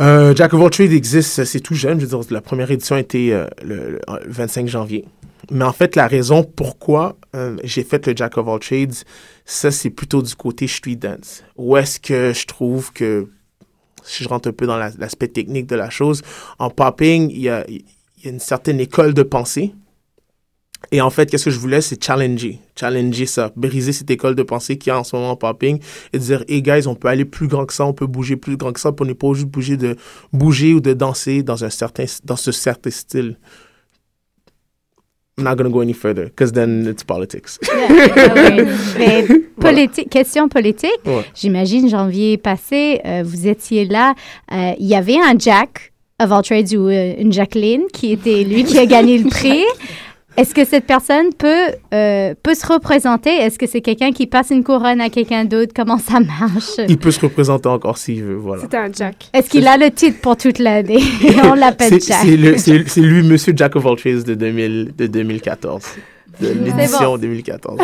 [0.00, 2.00] Euh, Jack of all trades existe, c'est tout jeune.
[2.00, 5.04] Je veux dire, la première édition euh, le, 25 janvier.
[5.50, 8.94] Mais en fait, la raison pourquoi euh, j'ai fait le Jack of all trades,
[9.44, 11.44] ça, c'est plutôt du côté street dance.
[11.56, 13.28] Où est-ce que je trouve que,
[14.04, 16.22] si je rentre un peu dans l'aspect technique de la chose,
[16.58, 17.66] en popping, il y a,
[18.24, 19.74] une certaine école de pensée
[20.92, 24.42] Et en fait, qu'est-ce que je voulais, c'est challenger, challenger ça, briser cette école de
[24.42, 25.78] pensée qui a en ce moment en popping
[26.12, 28.56] et dire, hey guys, on peut aller plus grand que ça, on peut bouger plus
[28.56, 29.96] grand que ça, pour ne pas juste bouger de
[30.32, 33.36] bouger ou de danser dans un certain dans ce certain style.
[35.36, 37.58] I'm not going to go any further because then it's politics.
[39.58, 41.00] Mais question politique.
[41.34, 44.14] J'imagine janvier passé, euh, vous étiez là.
[44.52, 48.44] Euh, il y avait un Jack of all trades ou euh, une Jacqueline qui était
[48.44, 49.64] lui qui a gagné le prix.
[50.36, 53.30] Est-ce que cette personne peut, euh, peut se représenter?
[53.30, 55.72] Est-ce que c'est quelqu'un qui passe une couronne à quelqu'un d'autre?
[55.74, 56.80] Comment ça marche?
[56.88, 58.62] Il peut se représenter encore s'il veut, voilà.
[58.62, 59.30] C'est un Jack.
[59.32, 61.02] Est-ce qu'il a le titre pour toute l'année?
[61.44, 62.26] On l'appelle Jack.
[62.58, 65.82] C'est lui, Monsieur Jack of all trades de, 2000, de 2014
[66.40, 67.78] de l'édition 2014.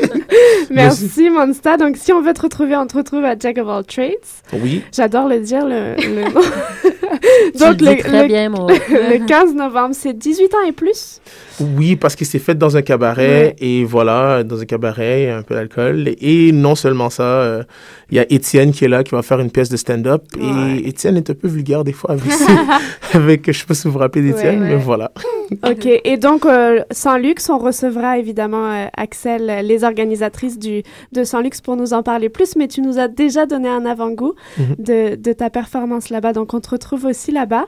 [0.70, 1.76] Merci, Monsta.
[1.76, 4.14] Donc, si on veut te retrouver, on te retrouve à Jack of All Trades.
[4.52, 4.82] Oui.
[4.92, 6.40] J'adore le dire, le, le nom.
[7.58, 8.66] Donc, le, très bien, moi.
[8.70, 11.20] le 15 novembre, c'est 18 ans et plus?
[11.60, 15.54] Oui, parce que c'est fait dans un cabaret et voilà, dans un cabaret, un peu
[15.54, 16.14] d'alcool.
[16.20, 17.62] Et non seulement ça, euh,
[18.10, 20.22] il y a Étienne qui est là, qui va faire une pièce de stand-up.
[20.38, 22.32] Et Étienne est un peu vulgaire des fois avec,
[23.14, 25.12] avec je sais pas si vous vous rappelez d'Étienne, mais voilà.
[25.68, 25.86] OK.
[25.86, 31.40] Et donc, euh, sans luxe, on recevra évidemment euh, Axel, les organisatrices du, de Sans
[31.40, 34.76] luxe pour nous en parler plus, mais tu nous as déjà donné un avant-goût mhm.
[34.78, 36.32] de, de ta performance là-bas.
[36.32, 37.66] Donc, on te retrouve aussi là-bas.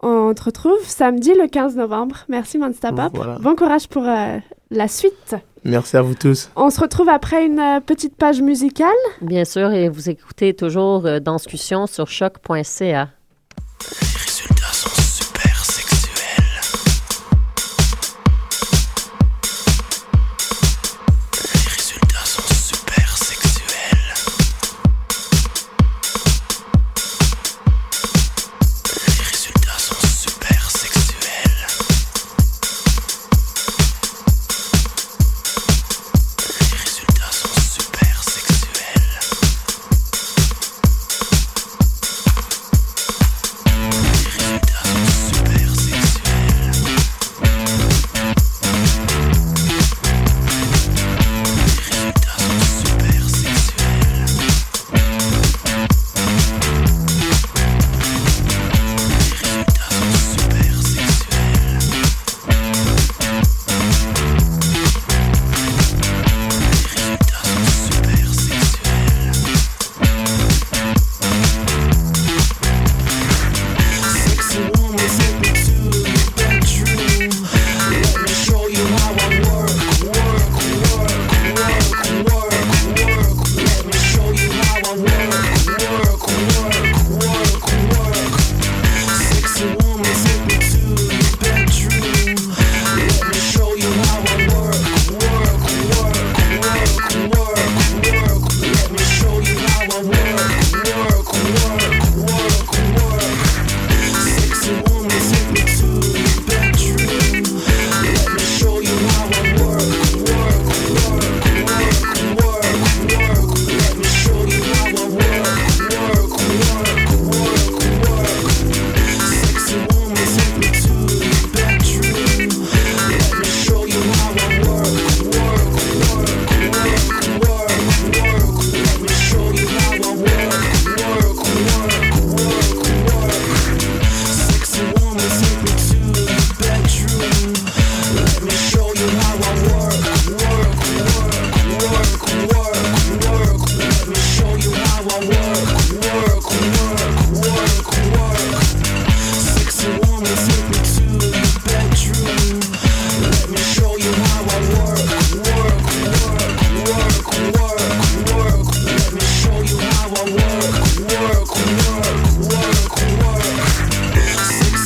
[0.00, 2.24] On te retrouve samedi le 15 novembre.
[2.28, 3.12] Merci, Monstapap.
[3.40, 4.38] Bon courage pour euh,
[4.70, 5.36] la suite.
[5.64, 6.50] Merci à vous tous.
[6.56, 8.88] On se retrouve après une euh, petite page musicale.
[9.20, 13.08] Bien sûr, et vous écoutez toujours euh, Danscussion sur choc.ca.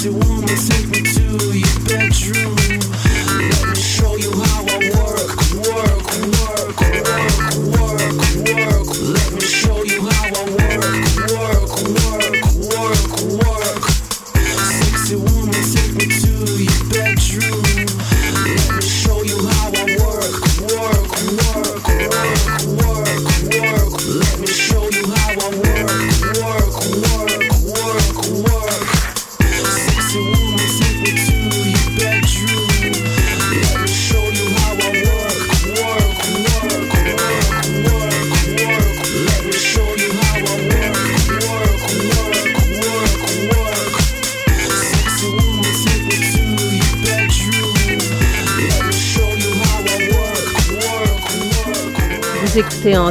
[0.04, 0.33] you want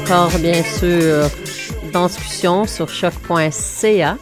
[0.03, 1.29] encore, bien sûr,
[1.93, 4.17] Danscussion sur choc.ca.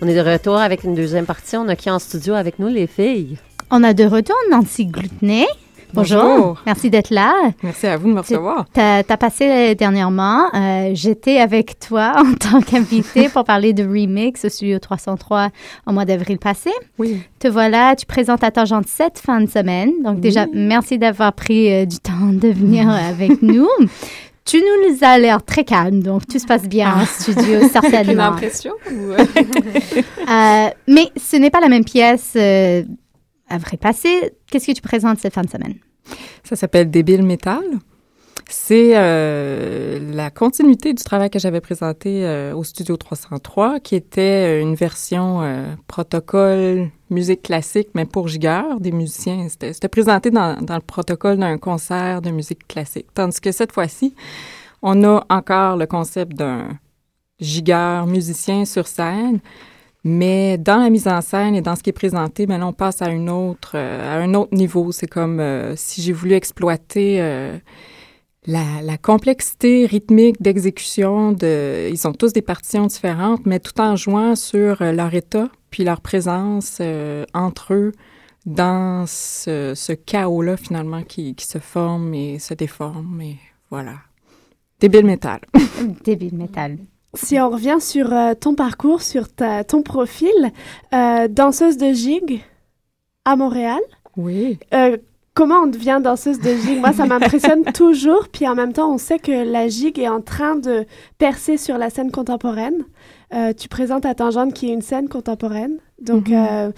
[0.00, 1.56] On est de retour avec une deuxième partie.
[1.56, 3.36] On a qui en studio avec nous, les filles?
[3.70, 5.46] On a de retour Nancy Gloutenay.
[5.92, 6.22] Bonjour.
[6.22, 6.62] Bonjour.
[6.66, 7.34] Merci d'être là.
[7.62, 8.66] Merci à vous de me recevoir.
[8.74, 13.84] Tu as, passé euh, dernièrement, euh, j'étais avec toi en tant qu'invité pour parler de
[13.84, 15.50] Remix au Studio 303
[15.86, 16.70] au mois d'avril passé.
[16.98, 17.22] Oui.
[17.38, 19.92] Te voilà, tu présentes à Tangente cette fin de semaine.
[20.02, 23.68] Donc déjà, merci d'avoir pris euh, du temps de venir avec nous.
[24.46, 28.12] Tu nous as l'air très calme, donc tout se passe bien en studio, certainement.
[28.12, 29.12] Une impression ou...
[30.28, 32.82] Euh, mais ce n'est pas la même pièce euh,
[33.48, 34.32] à vrai passé.
[34.50, 35.74] Qu'est-ce que tu présentes cette fin de semaine?
[36.42, 37.62] Ça s'appelle Débile Métal.
[38.48, 44.60] C'est euh, la continuité du travail que j'avais présenté euh, au Studio 303, qui était
[44.62, 49.48] une version euh, protocole musique classique, mais pour gigueurs, des musiciens.
[49.48, 53.06] C'était présenté dans, dans le protocole d'un concert de musique classique.
[53.14, 54.14] Tandis que cette fois-ci,
[54.80, 56.68] on a encore le concept d'un
[57.40, 59.40] gigueur musicien sur scène,
[60.04, 63.02] mais dans la mise en scène et dans ce qui est présenté, ben on passe
[63.02, 64.92] à une autre, euh, à un autre niveau.
[64.92, 67.58] C'est comme euh, si j'ai voulu exploiter euh,
[68.46, 71.32] la, la complexité rythmique d'exécution.
[71.32, 75.48] De, ils ont tous des partitions différentes, mais tout en jouant sur euh, leur état
[75.70, 77.92] puis leur présence euh, entre eux
[78.46, 83.20] dans ce, ce chaos-là finalement qui, qui se forme et se déforme.
[83.20, 83.36] Et
[83.70, 83.96] voilà.
[84.80, 85.40] Débile métal.
[86.04, 86.78] Débile métal.
[87.14, 90.52] Si on revient sur euh, ton parcours, sur ta, ton profil,
[90.94, 92.42] euh, danseuse de gig
[93.24, 93.80] à Montréal,
[94.16, 94.58] Oui.
[95.36, 96.80] Comment on devient danseuse de gig?
[96.80, 98.26] Moi, ça m'impressionne toujours.
[98.32, 100.84] Puis en même temps, on sait que la gig est en train de
[101.18, 102.82] percer sur la scène contemporaine.
[103.34, 105.76] Euh, tu présentes à Tangente qui est une scène contemporaine.
[106.02, 106.46] Donc, Mhm.
[106.48, 106.70] euh,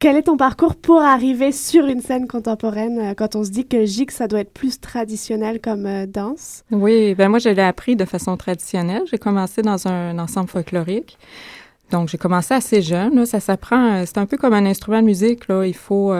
[0.00, 3.66] quel est ton parcours pour arriver sur une scène contemporaine euh, quand on se dit
[3.66, 6.62] que gig, ça doit être plus traditionnel comme danse?
[6.70, 9.02] Oui, ben moi, je l'ai appris de façon traditionnelle.
[9.10, 11.16] J'ai commencé dans un ensemble folklorique.
[11.90, 13.14] Donc, j'ai commencé assez jeune.
[13.14, 13.26] là.
[13.26, 15.48] Ça s'apprend, c'est un peu comme un instrument de musique.
[15.48, 15.64] Là.
[15.66, 16.12] Il, faut,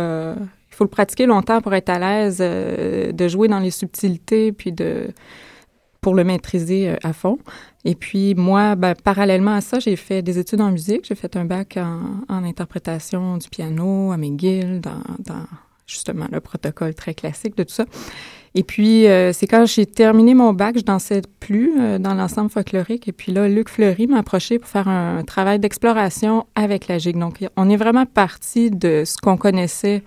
[0.74, 4.50] il faut le pratiquer longtemps pour être à l'aise, euh, de jouer dans les subtilités,
[4.50, 5.08] puis de
[6.00, 7.38] pour le maîtriser euh, à fond.
[7.84, 11.06] Et puis, moi, ben, parallèlement à ça, j'ai fait des études en musique.
[11.06, 15.46] J'ai fait un bac en, interprétation du piano à McGill, dans, dans
[15.86, 17.84] justement le protocole très classique de tout ça.
[18.56, 23.08] Et puis, euh, c'est quand j'ai terminé mon bac, je dansais plus dans l'ensemble folklorique.
[23.08, 27.18] Et puis là, Luc Fleury m'a approché pour faire un travail d'exploration avec la gigue.
[27.18, 30.02] Donc, on est vraiment parti de ce qu'on connaissait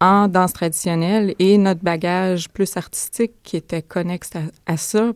[0.00, 5.12] en danse traditionnelle et notre bagage plus artistique qui était connexe à, à ça.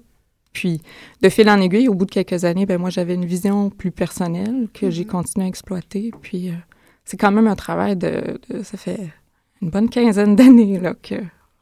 [0.52, 0.80] Puis,
[1.22, 3.90] de fil en aiguille, au bout de quelques années, ben moi, j'avais une vision plus
[3.90, 6.10] personnelle que j'ai continué à exploiter.
[6.20, 6.54] Puis, euh,
[7.04, 8.98] c'est quand même un travail de, de- Ça fait
[9.62, 10.94] une bonne quinzaine d'années là,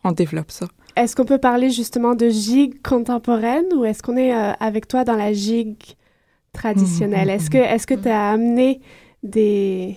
[0.03, 0.67] qu'on développe ça.
[0.97, 5.05] Est-ce qu'on peut parler justement de gig contemporaine ou est-ce qu'on est euh, avec toi
[5.05, 5.77] dans la gig
[6.53, 7.29] traditionnelle?
[7.29, 8.81] Mhm, Est-ce que est-ce que tu as amené
[9.23, 9.97] des...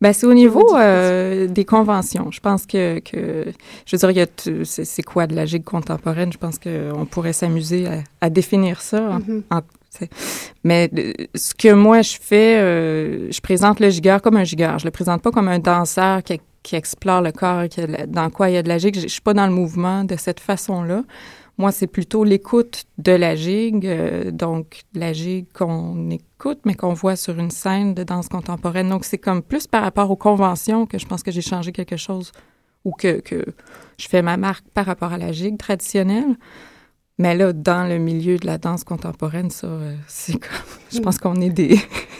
[0.00, 2.30] Ben, c'est au niveau euh, des conventions.
[2.30, 3.46] Je pense que, que
[3.86, 6.32] je veux dire, il y a t- c'est quoi de la gigue contemporaine?
[6.32, 9.18] Je pense qu'on pourrait s'amuser à, à définir ça.
[9.50, 10.10] en- c'est-
[10.64, 14.78] mais euh, ce que moi je fais, euh, je présente le gigueur comme un gigueur.
[14.78, 18.50] Je le présente pas comme un danseur qui, qui explore le corps, qui dans quoi
[18.50, 18.96] il y a de la gigue.
[18.96, 21.02] Je, je suis pas dans le mouvement de cette façon-là.
[21.56, 26.94] Moi, c'est plutôt l'écoute de la gigue, euh, donc la gigue qu'on écoute, mais qu'on
[26.94, 28.88] voit sur une scène de danse contemporaine.
[28.88, 31.96] Donc, c'est comme plus par rapport aux conventions que je pense que j'ai changé quelque
[31.96, 32.32] chose
[32.84, 33.44] ou que, que
[33.98, 36.36] je fais ma marque par rapport à la gigue traditionnelle.
[37.18, 40.50] Mais là, dans le milieu de la danse contemporaine, ça, euh, c'est comme...
[40.92, 41.78] Je pense qu'on est des,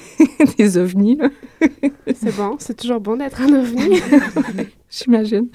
[0.58, 1.18] des ovnis.
[2.14, 3.98] C'est bon, c'est toujours bon d'être un ovni.
[4.90, 5.48] J'imagine.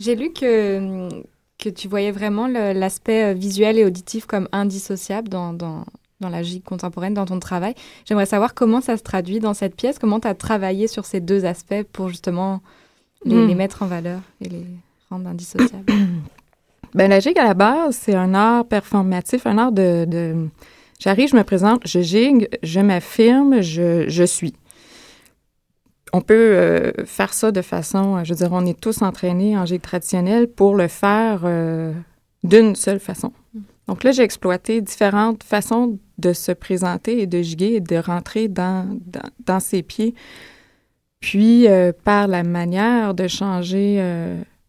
[0.00, 1.08] J'ai lu que,
[1.58, 5.84] que tu voyais vraiment l'aspect euh, visuel et auditif comme indissociable dans, dans,
[6.20, 7.74] dans la gigue contemporaine, dans ton travail.
[8.04, 11.20] J'aimerais savoir comment ça se traduit dans cette pièce, comment tu as travaillé sur ces
[11.20, 12.60] deux aspects pour justement
[13.24, 13.46] les, Mm.
[13.48, 14.64] les mettre en valeur et les
[15.10, 15.92] rendre indissociables?
[16.94, 20.06] Ben, la gigue, à la base, c'est un art performatif, un art de...
[20.08, 20.48] de-
[20.98, 24.54] J'arrive, je me présente, je gigue, je m'affirme, je, je suis.
[26.12, 28.16] On peut euh, faire ça de façon...
[28.16, 31.92] euh, Je veux dire, on est tous entraînés en gigue traditionnelle pour le faire euh,
[32.44, 33.32] d'une seule façon.
[33.86, 38.48] Donc là, j'ai exploité différentes façons de se présenter et de giguer et de rentrer
[38.48, 38.98] dans,
[39.60, 40.14] ses pieds.
[41.20, 41.66] Puis,
[42.04, 43.98] par la manière de changer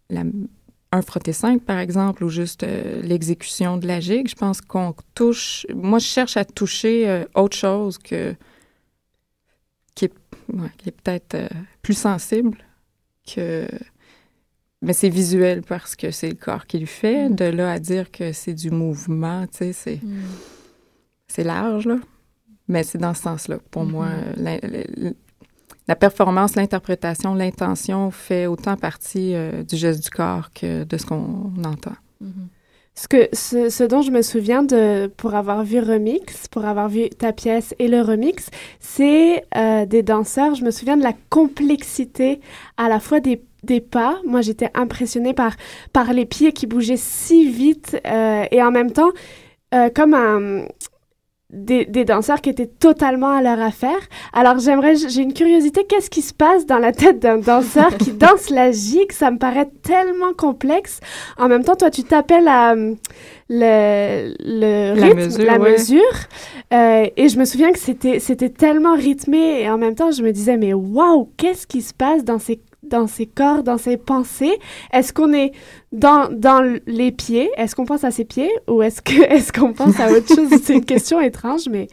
[0.09, 2.65] un frotté 5, par exemple, ou juste
[3.03, 5.67] l'exécution de la gigue, je pense qu'on touche...
[5.75, 8.35] Moi, je cherche à toucher autre chose que...
[10.53, 11.47] ouais, qui est peut-être euh,
[11.81, 12.57] plus sensible
[13.33, 13.67] que
[14.81, 17.29] mais c'est visuel parce que c'est le corps qui le fait.
[17.29, 17.35] Mm.
[17.35, 20.23] De là à dire que c'est du mouvement, tu sais, c'est, mm.
[21.27, 21.97] c'est large, là.
[22.67, 23.57] Mais c'est dans ce sens-là.
[23.71, 24.07] Pour moi,
[24.37, 25.13] mm-hmm.
[25.87, 31.05] la, performance, l'interprétation, l'intention fait autant partie euh, du geste du corps que de ce
[31.05, 31.95] qu'on entend.
[32.99, 37.09] Ce, que, ce, dont je me souviens de, pour avoir vu Remix, pour avoir vu
[37.09, 38.49] ta pièce et le remix,
[38.81, 40.53] c'est euh, des danseurs.
[40.55, 42.41] Je me souviens de la complexité
[42.75, 44.19] à la fois des des pas.
[44.25, 45.53] Moi, j'étais impressionnée par,
[45.93, 49.11] par les pieds qui bougeaient si vite euh, et en même temps,
[49.73, 50.65] euh, comme un,
[51.51, 53.99] des, des, danseurs qui étaient totalement à leur affaire.
[54.33, 58.11] Alors, j'aimerais, j'ai une curiosité, qu'est-ce qui se passe dans la tête d'un danseur qui
[58.13, 59.11] danse la gigue?
[59.11, 60.99] Ça me paraît tellement complexe.
[61.37, 65.45] En même temps, toi, tu t'appelles à le, le rythme, la mesure.
[65.45, 66.01] La mesure.
[66.71, 70.21] Euh, et je me souviens que c'était, c'était tellement rythmé et en même temps, je
[70.21, 73.97] me disais, mais waouh, qu'est-ce qui se passe dans ces dans ses corps, dans ses
[73.97, 74.57] pensées?
[74.91, 75.51] Est-ce qu'on est
[75.91, 77.49] dans, dans les pieds?
[77.57, 78.51] Est-ce qu'on pense à ses pieds?
[78.67, 80.49] Ou est-ce que est-ce qu'on pense à autre chose?
[80.63, 81.87] C'est une question étrange, mais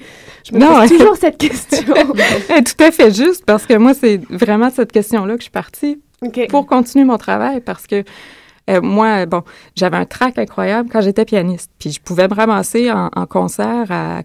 [0.44, 1.94] je me pose toujours cette question.
[1.94, 6.00] tout à fait juste parce que moi, c'est vraiment cette question-là que je suis partie
[6.48, 8.02] pour continuer mon travail parce que
[8.68, 9.42] euh, moi, bon,
[9.76, 11.70] j'avais un trac incroyable quand j'étais pianiste.
[11.78, 14.22] Puis je pouvais me ramasser en, concert à,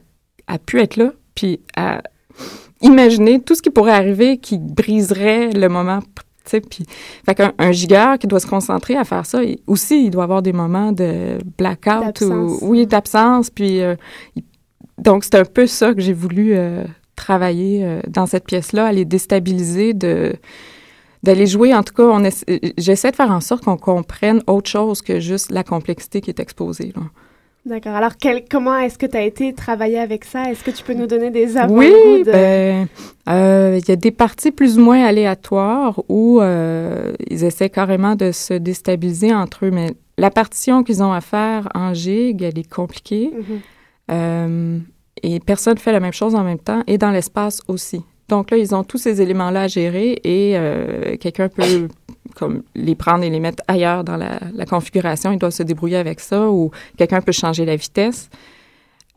[0.48, 2.02] à pu être là, puis à
[2.82, 6.00] imaginer tout ce qui pourrait arriver qui briserait le moment
[6.44, 6.86] puis,
[7.26, 10.42] fait qu'un un gigueur qui doit se concentrer à faire ça, aussi, il doit avoir
[10.42, 13.50] des moments de blackout ou oui d'absence.
[13.50, 13.96] Puis, euh,
[14.98, 16.84] donc c'est un peu ça que j'ai voulu euh,
[17.16, 20.34] travailler euh, dans cette pièce-là, aller déstabiliser, de
[21.24, 21.76] d'aller jouer.
[21.76, 22.28] En tout cas, on
[22.80, 26.40] j'essaie de faire en sorte qu'on comprenne autre chose que juste la complexité qui est
[26.40, 26.94] exposée.
[26.96, 27.04] Là.
[27.64, 27.94] D'accord.
[27.94, 30.52] Alors, quel, comment est-ce que tu as été travailler avec ça?
[30.52, 31.94] Est-ce que tu peux nous donner des avant Oui,
[32.26, 32.88] ben,
[33.30, 38.16] euh, il y a des parties plus ou moins aléatoires où euh, ils essaient carrément
[38.16, 42.58] de se déstabiliser entre eux, mais la partition qu'ils ont à faire en gigue, elle
[42.58, 43.32] est compliquée.
[43.32, 44.12] Mm-hmm.
[44.12, 44.80] Euh,
[45.22, 48.02] et personne ne fait la même chose en même temps, et dans l'espace aussi.
[48.28, 50.56] Donc là, ils ont tous ces éléments-là à gérer et
[51.20, 51.90] quelqu'un peut
[52.36, 55.32] comme les prendre et les mettre ailleurs dans la, configuration.
[55.32, 58.30] Ils doivent se débrouiller avec ça ou quelqu'un peut changer la vitesse.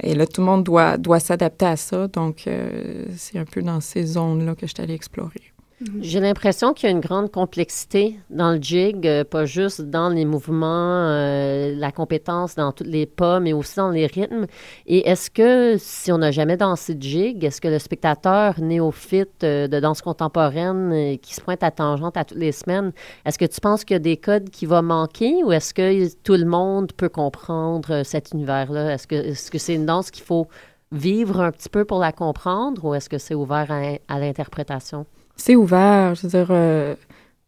[0.02, 2.08] Et là, tout le monde doit, doit s'adapter à ça.
[2.08, 5.53] Donc, euh, c'est un peu dans ces zones-là que je suis allée explorer.
[6.00, 10.08] J'ai l'impression qu'il y a une grande complexité dans le jig, euh, pas juste dans
[10.08, 14.46] les mouvements, euh, la compétence dans tous les pas, mais aussi dans les rythmes.
[14.86, 19.44] Et est-ce que si on n'a jamais dansé de jig, est-ce que le spectateur néophyte
[19.44, 22.92] euh, de danse contemporaine qui se pointe à tangente à toutes les semaines,
[23.24, 26.14] est-ce que tu penses qu'il y a des codes qui vont manquer ou est-ce que
[26.22, 28.94] tout le monde peut comprendre cet univers-là?
[28.94, 30.46] Est-ce que c'est -ce que c'est une danse qu'il faut
[30.92, 33.70] vivre un petit peu pour la comprendre ou est-ce que c'est ouvert
[34.08, 35.06] à l'interprétation?
[35.36, 36.94] C'est ouvert, je veux dire, euh,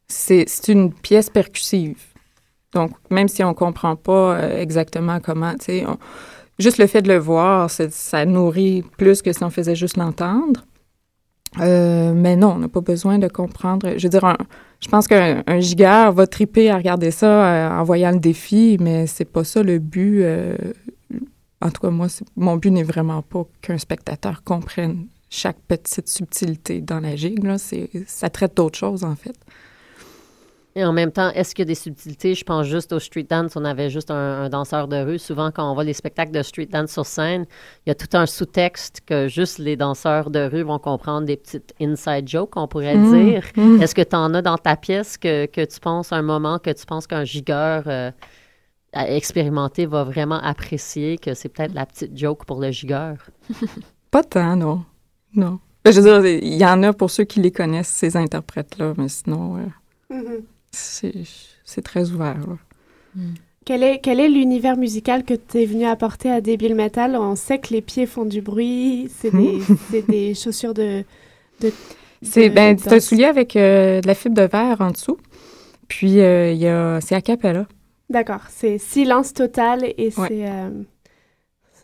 [0.08, 2.02] c'est une pièce percussive.
[2.72, 5.54] Donc, même si on ne comprend pas euh, exactement comment,
[6.58, 10.64] juste le fait de le voir, ça nourrit plus que si on faisait juste l'entendre.
[11.60, 13.94] Euh, mais non, on n'a pas besoin de comprendre.
[13.96, 14.36] Je veux dire,
[14.80, 19.24] je pense qu'un giga va triper à regarder ça en voyant le défi, mais c'est
[19.24, 20.24] pas ça le but.
[21.62, 26.80] en tout cas, moi, mon but n'est vraiment pas qu'un spectateur comprenne chaque petite subtilité
[26.80, 27.44] dans la gigue.
[27.44, 27.56] Là,
[28.06, 29.36] ça traite d'autres choses, en fait.
[30.76, 32.34] Et en même temps, est-ce qu'il y a des subtilités?
[32.34, 33.56] Je pense juste au street dance.
[33.56, 35.18] On avait juste un, danseur de rue.
[35.18, 37.46] Souvent, quand on voit les spectacles de street dance sur scène,
[37.86, 41.38] il y a tout un sous-texte que juste les danseurs de rue vont comprendre des
[41.38, 43.42] petites inside jokes, on pourrait mmh, dire.
[43.56, 43.80] Mmh.
[43.80, 46.70] Est-ce que tu en as dans ta pièce que, que, tu penses un moment que
[46.70, 48.10] tu penses qu'un gigueur euh,
[48.92, 53.16] expérimenté va vraiment apprécier, que c'est peut-être la petite joke pour le gigueur?
[54.10, 54.84] Pas tant, non.
[55.36, 55.60] Non.
[55.84, 58.94] Ben, je veux dire, il y en a pour ceux qui les connaissent, ces interprètes-là,
[58.96, 59.58] mais sinon,
[60.10, 60.42] mm-hmm.
[60.72, 62.38] c'est très ouvert.
[63.14, 63.34] Mm.
[63.66, 67.16] Quel est, quel est l'univers musical que tu es venu apporter à Débile Metal?
[67.16, 71.02] On sait que les pieds font du bruit, c'est des, des, chaussures de.
[71.60, 71.72] de
[72.22, 75.18] c'est ben, un soulier avec euh, de la fibre de verre en dessous.
[75.88, 77.66] Puis, euh, il y a, c'est a cappella.
[78.08, 78.42] D'accord.
[78.50, 80.48] C'est silence total et c'est.
[80.48, 80.70] Euh,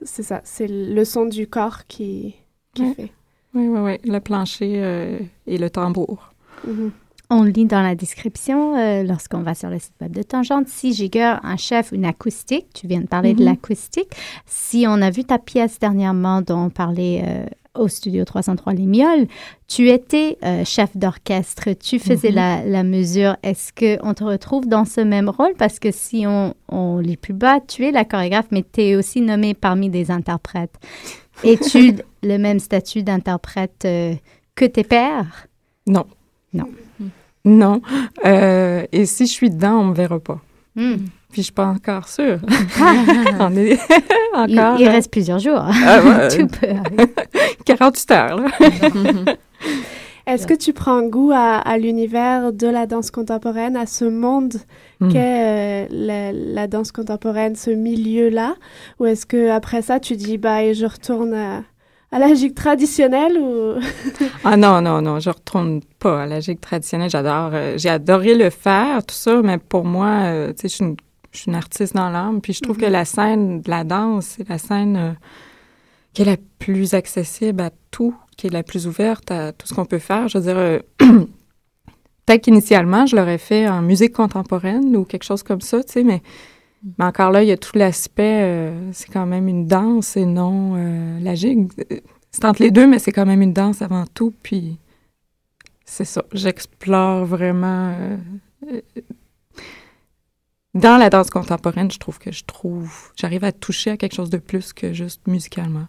[0.05, 0.41] c'est ça.
[0.45, 2.37] C'est le son du corps qui,
[2.75, 3.11] qui fait.
[3.55, 4.11] Oui, oui, oui.
[4.11, 6.33] Le plancher euh, et le tambour.
[6.67, 6.91] Mm-hmm.
[7.31, 10.93] On lit dans la description, euh, lorsqu'on va sur le site web de Tangente, si
[10.93, 13.45] Giger, un chef, une acoustique, tu viens de parler de mm-hmm.
[13.45, 14.11] l'acoustique.
[14.45, 18.85] Si on a vu ta pièce dernièrement dont on parlait euh, au studio 303 Les
[18.85, 19.29] Mioles,
[19.67, 20.37] tu étais
[20.67, 22.69] chef d'orchestre, tu faisais mm-hmm.
[22.69, 23.37] la, mesure.
[23.43, 25.55] Est-ce qu'on te retrouve dans ce même rôle?
[25.57, 28.97] Parce que si on, on lit plus bas, tu es la chorégraphe, mais tu es
[28.97, 30.79] aussi nommé parmi des interprètes.
[31.45, 34.15] Es-tu le même statut d'interprète euh,
[34.55, 35.47] que tes pères?
[35.87, 36.07] Non.
[36.53, 36.69] Non.
[37.45, 37.83] Non.
[38.25, 40.41] Euh, et si je suis dedans, on me verra pas.
[40.77, 40.97] Hmm.
[41.31, 42.39] Puis je suis pas encore sûre.
[43.41, 43.79] on est
[44.35, 44.79] encore.
[44.79, 45.65] Il, reste plusieurs jours.
[45.65, 46.69] Ah, Tout peut
[47.65, 48.37] 48 heures.
[48.37, 48.49] Là.
[50.27, 54.55] Est-ce que tu prends goût à, l'univers de la danse contemporaine, à ce monde
[55.01, 55.13] hmm.
[55.13, 58.55] qu'est euh, la, danse contemporaine, ce milieu-là?
[59.01, 61.65] Ou est-ce que après ça, tu dis, bah, je retourne à,
[62.13, 63.81] la gigue traditionnelle ou...
[64.45, 67.11] ah non, non, non, je retourne pas à la gigue traditionnelle.
[67.11, 70.85] J'adore, euh, j'ai adoré le faire, tout ça, mais pour moi, euh, tu sais,
[71.33, 72.93] je suis une artiste dans l'âme, puis je trouve que mhm.
[72.93, 75.17] la scène de la danse, c'est la scène
[76.13, 79.75] qui est la plus accessible à tout, qui est la plus ouverte à tout ce
[79.75, 80.29] qu'on peut faire.
[80.29, 85.43] Je veux dire, euh, peut-être qu'initialement, je l'aurais fait en musique contemporaine ou quelque chose
[85.43, 86.23] comme ça, tu sais, mais,
[86.99, 90.27] mais encore là, il y a tout l'aspect, euh, c'est quand même une danse et
[90.27, 91.71] non euh, la gigue.
[92.31, 94.79] C'est entre les deux, mais c'est quand même une danse avant tout, puis
[95.85, 97.95] c'est ça, j'explore vraiment...
[100.75, 104.31] dans la danse contemporaine, je trouve que je trouve, j'arrive à toucher à quelque chose
[104.31, 105.89] de plus que juste musicalement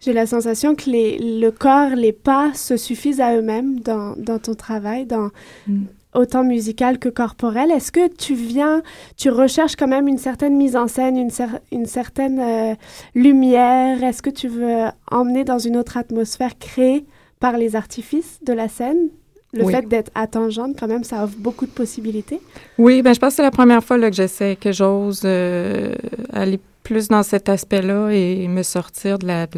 [0.00, 4.38] j'ai la sensation que les, le corps, les pas se suffisent à eux-mêmes dans, dans,
[4.38, 5.30] ton travail, dans
[5.66, 5.84] mm.
[6.14, 7.70] autant musical que corporel.
[7.70, 8.82] Est-ce que tu viens,
[9.16, 11.30] tu recherches quand même une certaine mise en scène, une,
[11.72, 12.74] une certaine euh,
[13.14, 14.02] lumière?
[14.02, 17.04] Est-ce que tu veux emmener dans une autre atmosphère créée
[17.40, 19.08] par les artifices de la scène?
[19.52, 22.40] Le fait d'être attendante, quand même, ça offre beaucoup de possibilités.
[22.78, 25.94] Oui, ben je pense que c'est la première fois là, que j'essaie, que j'ose euh,
[26.30, 29.48] aller plus dans cet aspect-là et me sortir de la,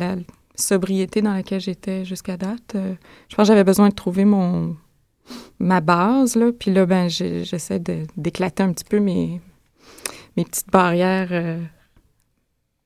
[0.54, 2.74] sobriété dans laquelle j'étais jusqu'à date.
[2.74, 2.94] Euh,
[3.28, 4.76] je pense que j'avais besoin de trouver mon
[5.58, 6.52] ma base, là.
[6.58, 7.80] Puis là, ben, j'essaie
[8.16, 9.42] d'éclater un petit peu mes,
[10.38, 11.60] mes petites barrières, euh,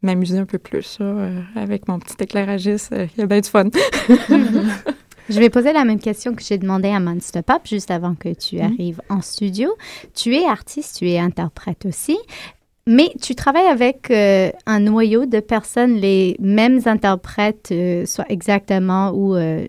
[0.02, 2.92] m'amuser un peu plus, euh, avec mon petit éclairagiste.
[3.14, 3.68] Il y a bien du fun.
[5.28, 8.34] Je vais poser la même question que j'ai demandé à Monster Pop juste avant que
[8.34, 8.64] tu mm-hmm.
[8.64, 9.70] arrives en studio.
[10.14, 12.18] Tu es artiste, tu es interprète aussi.
[12.86, 19.10] Mais tu travailles avec euh, un noyau de personnes, les mêmes interprètes, euh, soit exactement
[19.12, 19.66] ou euh,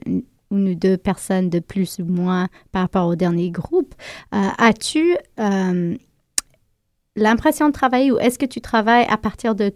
[0.52, 3.94] une ou deux personnes de plus ou moins par rapport au dernier groupe.
[4.32, 5.16] As-tu
[7.16, 9.72] l'impression de travailler ou est-ce que tu travailles à partir de,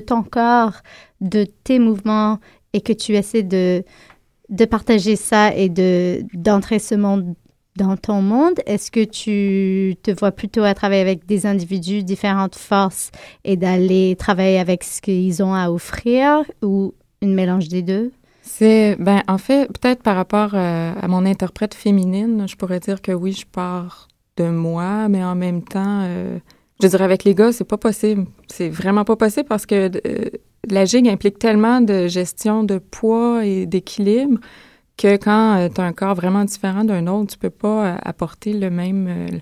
[0.00, 0.82] ton corps,
[1.20, 2.38] de tes mouvements
[2.72, 3.84] et que tu essaies de,
[4.66, 7.34] partager ça et de d'entrer ce monde
[7.80, 12.54] dans ton monde, est-ce que tu te vois plutôt à travailler avec des individus, différentes
[12.54, 13.10] forces
[13.44, 18.12] et d'aller travailler avec ce qu'ils ont à offrir ou une mélange des deux?
[18.42, 23.00] C'est, ben, en fait, peut-être par rapport euh, à mon interprète féminine, je pourrais dire
[23.00, 26.38] que oui, je pars de moi, mais en même temps, euh,
[26.82, 28.26] je dirais avec les gars, c'est pas possible.
[28.48, 30.28] C'est vraiment pas possible parce que euh,
[30.68, 34.38] la gigue implique tellement de gestion de poids et d'équilibre
[35.00, 37.96] que quand euh, tu as un corps vraiment différent d'un autre, tu peux pas euh,
[38.02, 39.38] apporter le même euh,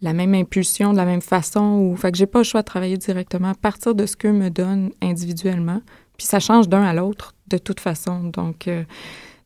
[0.00, 2.66] la même impulsion de la même façon ou fait que j'ai pas le choix de
[2.66, 5.80] travailler directement à partir de ce que me donne individuellement.
[6.16, 8.24] Puis ça change d'un à l'autre de toute façon.
[8.24, 8.68] Donc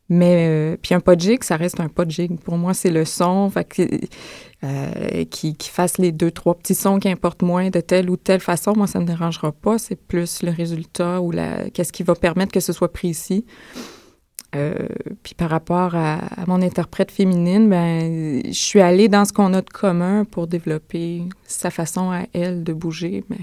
[0.09, 2.40] mais puis un pas de jig, ça reste un pas de jig.
[2.40, 6.98] Pour moi, c'est le son, fait que, qui, qui fasse les deux, trois petits sons
[6.98, 8.72] qui importent moins de telle ou telle façon.
[8.74, 9.78] Moi, ça me dérangera pas.
[9.78, 13.44] C'est plus le résultat ou la qu'est-ce qui va permettre que ce soit précis.
[14.57, 14.88] Euh,
[15.22, 19.61] puis par rapport à, mon interprète féminine, ben, je suis allée dans ce qu'on a
[19.61, 23.24] de commun pour développer sa façon à elle de bouger.
[23.28, 23.40] Mais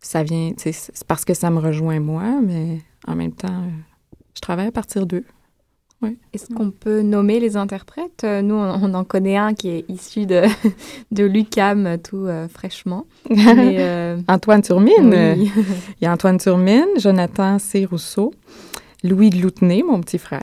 [0.00, 3.64] ça vient, c'est parce que ça me rejoint moi, mais en même temps,
[4.34, 5.24] je travaille à partir d'eux.
[6.02, 6.18] Oui.
[6.34, 8.24] Est-ce qu'on peut nommer les interprètes?
[8.24, 10.42] Euh, nous, on, en connaît un qui est issu de,
[11.12, 13.06] de l'UCAM tout euh, fraîchement.
[14.28, 15.14] Antoine Turmine.
[15.38, 15.50] Il
[16.02, 17.86] y a Antoine Turmine, Jonathan C.
[17.86, 18.32] Rousseau.
[19.04, 20.42] Louis Gloutenay, mon petit frère.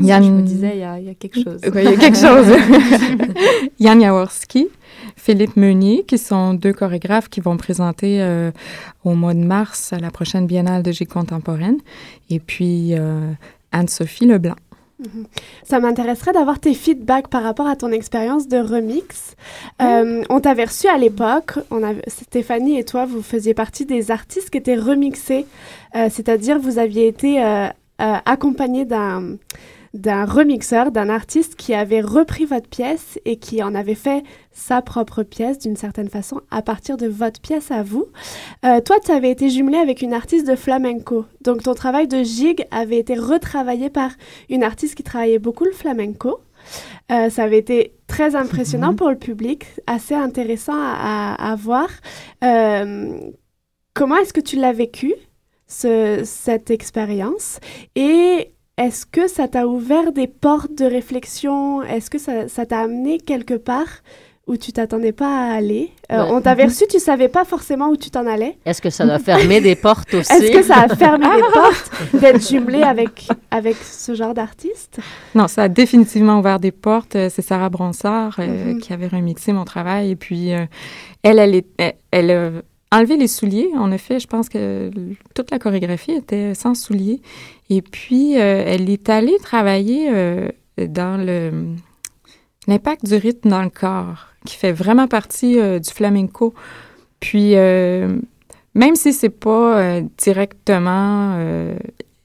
[0.00, 0.22] Yann...
[0.22, 1.60] Je me disais, il y, a, quelque chose.
[1.62, 2.46] il y a quelque chose.
[3.80, 4.68] Yann Jaworski,
[5.16, 8.52] Philippe Meunier, qui sont deux chorégraphes qui vont présenter euh,
[9.04, 11.78] au mois de mars à la prochaine Biennale de Gigue contemporaine.
[12.30, 13.32] Et puis euh,
[13.72, 14.56] Anne-Sophie Leblanc.
[15.62, 19.36] Ça m'intéresserait d'avoir tes feedbacks par rapport à ton expérience de remix.
[19.80, 24.50] Euh, on t'avait reçu à l'époque, on Stéphanie et toi, vous faisiez partie des artistes
[24.50, 25.46] qui étaient remixés,
[25.94, 27.68] euh, c'est-à-dire vous aviez été euh,
[27.98, 29.36] accompagné d'un
[29.94, 34.22] d'un remixeur, d'un artiste qui avait repris votre pièce et qui en avait fait
[34.52, 38.06] sa propre pièce d'une certaine façon à partir de votre pièce à vous.
[38.64, 41.24] Euh, toi, tu avais été jumelé avec une artiste de flamenco.
[41.42, 44.10] Donc ton travail de gig avait été retravaillé par
[44.50, 46.40] une artiste qui travaillait beaucoup le flamenco.
[47.10, 48.96] Euh, ça avait été très impressionnant mhm.
[48.96, 51.88] pour le public, assez intéressant à, voir.
[52.44, 53.18] Euh,
[53.94, 55.14] comment est-ce que tu l'as vécu,
[55.66, 57.60] ce, cette expérience?
[57.94, 61.82] Et est-ce que ça t'a ouvert des portes de réflexion?
[61.82, 63.88] Est-ce que ça t'a amené quelque part
[64.46, 65.90] où tu t'attendais pas à aller?
[66.12, 68.56] Euh, on t'avait reçu, tu savais pas forcément où tu t'en allais.
[68.64, 70.32] Est-ce que ça a fermé des portes aussi?
[70.32, 75.00] Est-ce que ça a fermé des portes d'être jumelé avec, avec ce genre d'artiste?
[75.34, 77.16] Non, ça a définitivement ouvert des portes.
[77.16, 78.78] Euh, c'est Sarah Bronsard euh, mm-hmm.
[78.78, 80.12] qui avait remixé mon travail.
[80.12, 80.68] Et puis, elle,
[81.40, 83.70] elle, elle, elle a enlevé les souliers.
[83.76, 84.90] En effet, je pense que
[85.34, 87.20] toute la chorégraphie était sans souliers.
[87.70, 90.10] Et puis, elle est allée travailler
[90.78, 91.74] dans le
[92.68, 96.54] l'impact du rythme dans le corps qui fait vraiment partie euh, du flamenco.
[97.18, 98.20] Puis, euh,
[98.74, 101.36] même si c'est pas euh, directement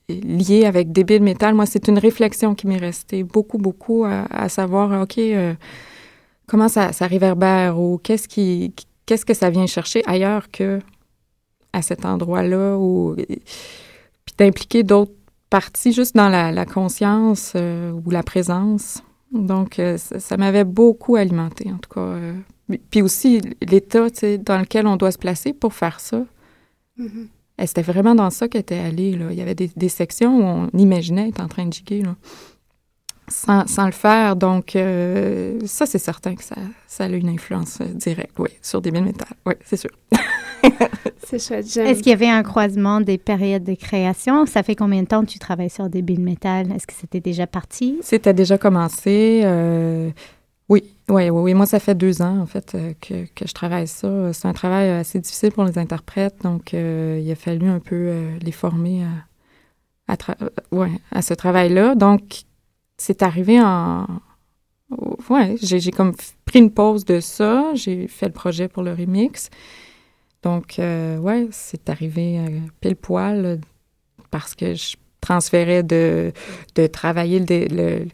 [0.10, 5.02] lié avec débile métal, moi, c'est une réflexion qui m'est restée beaucoup, beaucoup à, savoir,
[5.02, 5.20] OK,
[6.46, 8.74] comment ça, ça, réverbère ou qu'est-ce qui,
[9.06, 10.80] qu'est-ce que ça vient chercher ailleurs que
[11.72, 15.14] à cet endroit-là ou puis d'impliquer d'autres
[15.50, 19.04] parties juste dans la, la conscience ou la présence.
[19.34, 22.02] Donc, euh, ça, m'avait beaucoup alimenté, en tout cas.
[22.02, 22.34] Euh.
[22.92, 24.08] puis aussi, l'état
[24.40, 26.24] dans lequel on doit se placer pour faire ça.
[27.00, 27.66] Mm-hmm.
[27.66, 29.16] C'était vraiment dans ça qu'elle était allée.
[29.16, 29.32] Là.
[29.32, 32.02] Il y avait des, sections où on imaginait être en train de giguer.
[32.04, 32.16] Là.
[33.28, 34.36] Sans, sans, le faire.
[34.36, 36.56] Donc, euh, ça, c'est certain que ça,
[36.88, 39.30] ça a une influence directe, oui, sur des mines métal.
[39.46, 39.92] Oui, c'est sûr.
[41.26, 41.66] c'est chouette.
[41.78, 44.46] Est-ce qu'il y avait un croisement des périodes de création?
[44.46, 46.72] Ça fait combien de temps que tu travailles sur des billes métal?
[46.72, 47.98] Est-ce que c'était déjà parti?
[48.02, 49.42] C'était déjà commencé.
[49.44, 50.10] Euh,
[50.70, 53.88] oui, oui, oui, Moi, ça fait deux ans, en fait, euh, que, que je travaille
[53.88, 54.34] ça.
[54.34, 58.12] C'est un travail assez difficile pour les interprètes, donc euh, il a fallu un peu
[58.42, 59.06] les former
[60.08, 60.18] à, à,
[60.72, 61.96] ouais, à ce travail-là.
[61.96, 62.44] Donc,
[63.04, 64.08] c'est arrivé en...
[65.30, 66.14] Ouais, j'ai comme
[66.46, 67.72] pris une pause de ça.
[67.74, 69.50] J'ai fait le projet pour le remix.
[70.42, 73.60] Donc, euh, ouais, c'est arrivé euh, pile poil
[74.32, 76.32] parce que je transférais de,
[76.94, 78.06] travailler le,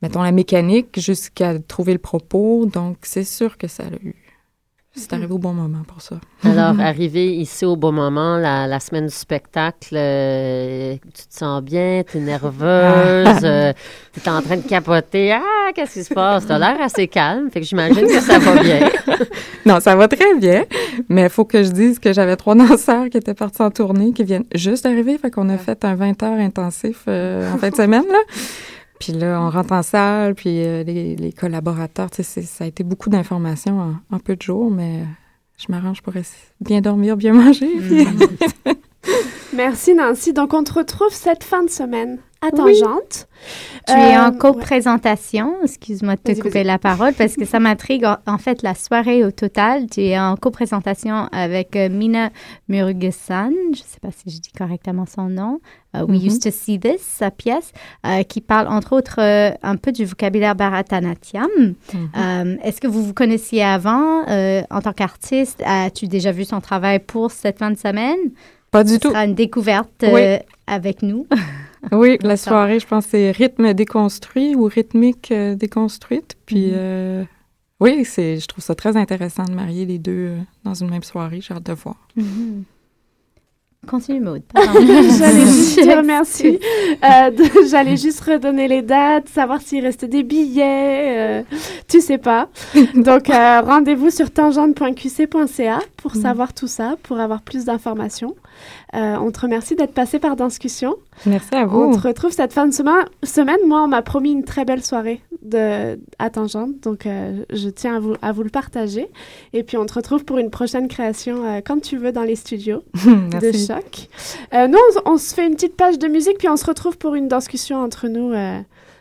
[0.00, 2.66] mettons, la mécanique jusqu'à trouver le propos.
[2.66, 4.14] Donc, c'est sûr que ça a eu
[4.96, 6.16] c'est arrivé au bon moment pour ça.
[6.42, 12.02] Alors, arrivé ici au bon moment, la, semaine du spectacle, euh, tu te sens bien,
[12.10, 13.72] tu es nerveuse, euh,
[14.12, 15.32] tu es en train de capoter?
[15.32, 16.46] Ah, qu'est-ce qui se passe?
[16.46, 18.88] Tu as l'air assez calme, fait que j'imagine que ça va bien.
[19.66, 20.64] non, ça va très bien,
[21.08, 24.12] mais il faut que je dise que j'avais trois danseurs qui étaient partis en tournée,
[24.12, 27.70] qui viennent juste d'arriver, fait qu'on a fait un 20 heures intensif euh, en fin
[27.70, 28.18] de semaine, là.
[28.98, 32.66] Puis là, on rentre en salle, puis euh, les, les, collaborateurs, tu sais, ça a
[32.66, 35.04] été beaucoup d'informations en, peu de jours, mais
[35.58, 36.14] je m'arrange pour
[36.60, 37.68] bien dormir, bien manger.
[39.54, 40.32] Merci Nancy.
[40.32, 43.26] Donc, on te retrouve cette fin de semaine à Tangente.
[43.86, 45.56] Tu es en euh, co-présentation.
[45.62, 48.04] Excuse-moi de te couper la parole parce que ça m'intrigue.
[48.26, 52.30] En fait, la soirée au total, tu es en co-présentation avec euh, Mina
[52.68, 53.50] Murugesan.
[53.72, 55.60] Je ne sais pas si je dis correctement son nom.
[55.94, 56.26] Euh, We mm-hmm.
[56.26, 57.72] Used to See This, sa pièce,
[58.28, 59.20] qui parle entre autres
[59.62, 61.48] un peu du vocabulaire Bharatanatyam.
[61.56, 62.60] Mm-hmm.
[62.62, 64.22] Est-ce que vous vous connaissiez avant?
[64.70, 65.62] En tant qu'artiste?
[65.64, 68.18] As-tu déjà vu son travail pour cette fin de semaine?
[68.70, 69.08] Pas du tout.
[69.08, 70.04] Ce sera une découverte
[70.66, 71.26] avec nous.
[71.92, 76.36] Oui, la soirée, je pense, c'est rythme déconstruit ou rythmique euh, déconstruite.
[76.46, 76.74] Puis, mhm.
[76.76, 77.24] euh,
[77.80, 81.02] oui, c'est, je trouve ça très intéressant de marier les deux euh, dans une même
[81.02, 81.40] soirée.
[81.40, 81.96] J'ai hâte de voir.
[82.16, 82.64] Mhm.
[83.86, 84.42] Continue, Maud.
[84.56, 86.58] J'allais juste dire merci.
[87.70, 91.44] J'allais juste redonner les dates, savoir s'il reste des billets.
[91.86, 92.48] tu sais pas.
[92.96, 96.22] Donc, rendez-vous sur tangente.qc.ca pour mhm.
[96.22, 98.34] savoir tout ça, pour avoir plus d'informations.
[98.96, 100.96] Euh, on te remercie d'être passé par Discussion.
[101.26, 101.78] Merci à vous.
[101.78, 103.58] On te retrouve cette fin de semaine.
[103.66, 107.96] Moi, on m'a promis une très belle soirée de, à Tangente, donc euh, je tiens
[107.96, 109.08] à vous, à vous le partager.
[109.52, 112.36] Et puis, on te retrouve pour une prochaine création euh, quand tu veux dans les
[112.36, 114.08] studios de Choc.
[114.52, 117.28] nous, on, se fait une petite page de musique, puis on se retrouve pour une
[117.28, 118.32] discussion entre nous,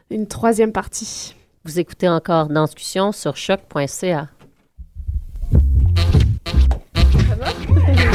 [0.09, 1.35] une troisième partie.
[1.63, 4.27] Vous écoutez encore Discussion sur choc.ca.
[7.67, 8.14] Vous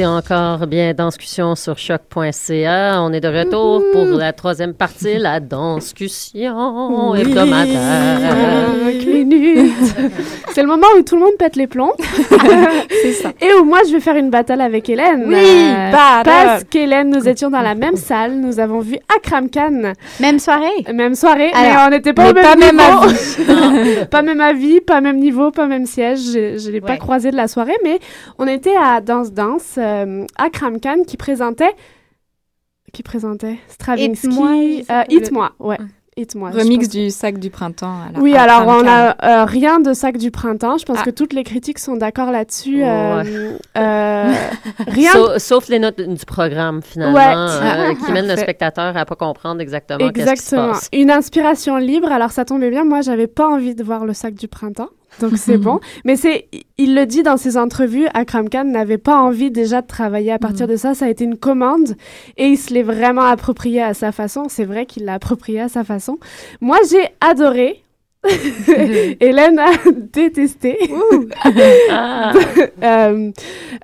[0.00, 3.02] écoutez encore bien Danscussion sur choc.ca.
[3.02, 7.20] On est de retour pour la troisième partie, la Danscussion oui.
[7.20, 8.20] hebdomadaire.
[10.54, 11.92] C'est le moment où tout le monde pète les plombs.
[12.90, 13.32] C'est ça.
[13.40, 15.24] Et où moi, je vais faire une battle avec Hélène.
[15.26, 18.36] Oui, euh, Parce qu'Hélène, nous étions dans la même salle.
[18.36, 19.92] Nous avons vu Akram Khan.
[20.20, 20.84] Même soirée.
[20.92, 22.72] Même soirée, mais on n'était pas au même pas niveau.
[22.72, 24.06] Même avis.
[24.10, 26.20] pas même avis, pas même niveau, pas même siège.
[26.20, 26.86] Je ne l'ai ouais.
[26.86, 27.98] pas croisé de la soirée, mais
[28.38, 31.74] on était à Danse Danse, euh, Akram Khan qui présentait
[32.92, 34.26] qui présentait Stravinsky.
[34.26, 35.04] Hit-moi.
[35.08, 35.78] Hit-moi, ouais.
[36.20, 36.50] Hit-moi.
[36.50, 37.96] Remix du sac du printemps.
[38.16, 40.76] Oui, alors on a euh, rien de sac du printemps.
[40.76, 41.04] Je pense ah.
[41.04, 42.84] que toutes les critiques sont d'accord là-dessus.
[42.84, 44.32] Euh, euh,
[44.86, 45.12] rien.
[45.12, 47.94] Sauf, sauf, les notes du programme finalement, ouais.
[48.04, 50.34] qui mènent le spectateur à pas comprendre exactement, exactement.
[50.34, 50.88] qui se passe.
[50.92, 52.12] Une inspiration libre.
[52.12, 52.84] Alors ça tombait bien.
[52.84, 54.90] Moi, j'avais pas envie de voir le sac du printemps.
[55.20, 55.80] Donc c'est bon.
[56.04, 56.48] Mais c'est,
[56.78, 60.38] il le dit dans ses entrevues, Akram Khan n'avait pas envie déjà de travailler à
[60.38, 60.70] partir mm.
[60.70, 60.94] de ça.
[60.94, 61.96] Ça a été une commande
[62.36, 64.44] et il se l'est vraiment approprié à sa façon.
[64.48, 66.18] C'est vrai qu'il l'a approprié à sa façon.
[66.60, 67.82] Moi, j'ai adoré.
[69.20, 69.70] Hélène a
[70.12, 70.78] détesté.
[71.90, 72.32] ah.
[72.82, 73.30] euh,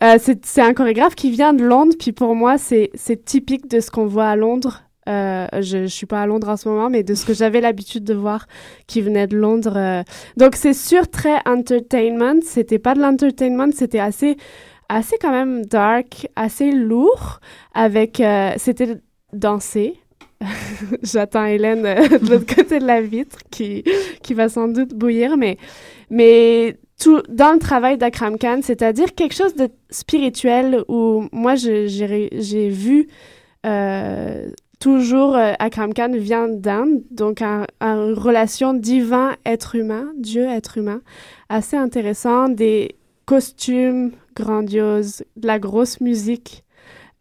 [0.03, 2.91] euh, c'est un chorégraphe qui vient de Londres, puis pour moi, c'est
[3.25, 4.83] typique de ce qu'on voit à Londres.
[5.09, 7.61] Euh, je, je suis pas à Londres en ce moment, mais de ce que j'avais
[7.61, 8.47] l'habitude de voir
[8.87, 9.77] qui venait de Londres.
[9.77, 10.03] Euh.
[10.37, 12.41] Donc c'est sûr très entertainment.
[12.43, 14.37] C'était pas de l'entertainment, c'était assez,
[14.89, 17.41] assez quand même dark, assez lourd.
[17.75, 18.97] Avec, euh, c'était
[19.33, 19.95] dansé.
[21.03, 23.85] J'attends Hélène de l'autre côté de la vitre qui,
[24.23, 25.57] qui va sans doute bouillir, mais,
[26.11, 32.69] mais tout dans le travail d'Akram Khan, c'est-à-dire quelque chose de spirituel où moi j'ai
[32.69, 33.09] vu
[33.67, 41.01] euh, toujours euh, Akram Khan vient d'Inde, donc une un relation divin-être humain, Dieu-être humain,
[41.49, 46.65] assez intéressant, des costumes grandioses, de la grosse musique,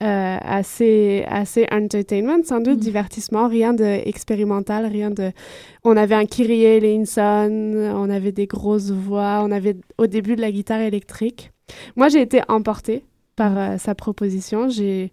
[0.03, 2.81] euh, assez, assez entertainment, sans doute, mm.
[2.81, 5.31] divertissement, rien d'expérimental, rien de...
[5.85, 10.41] On avait un Kyrie Linson, on avait des grosses voix, on avait au début de
[10.41, 11.51] la guitare électrique.
[11.95, 15.11] Moi, j'ai été emportée par euh, sa proposition, j'ai...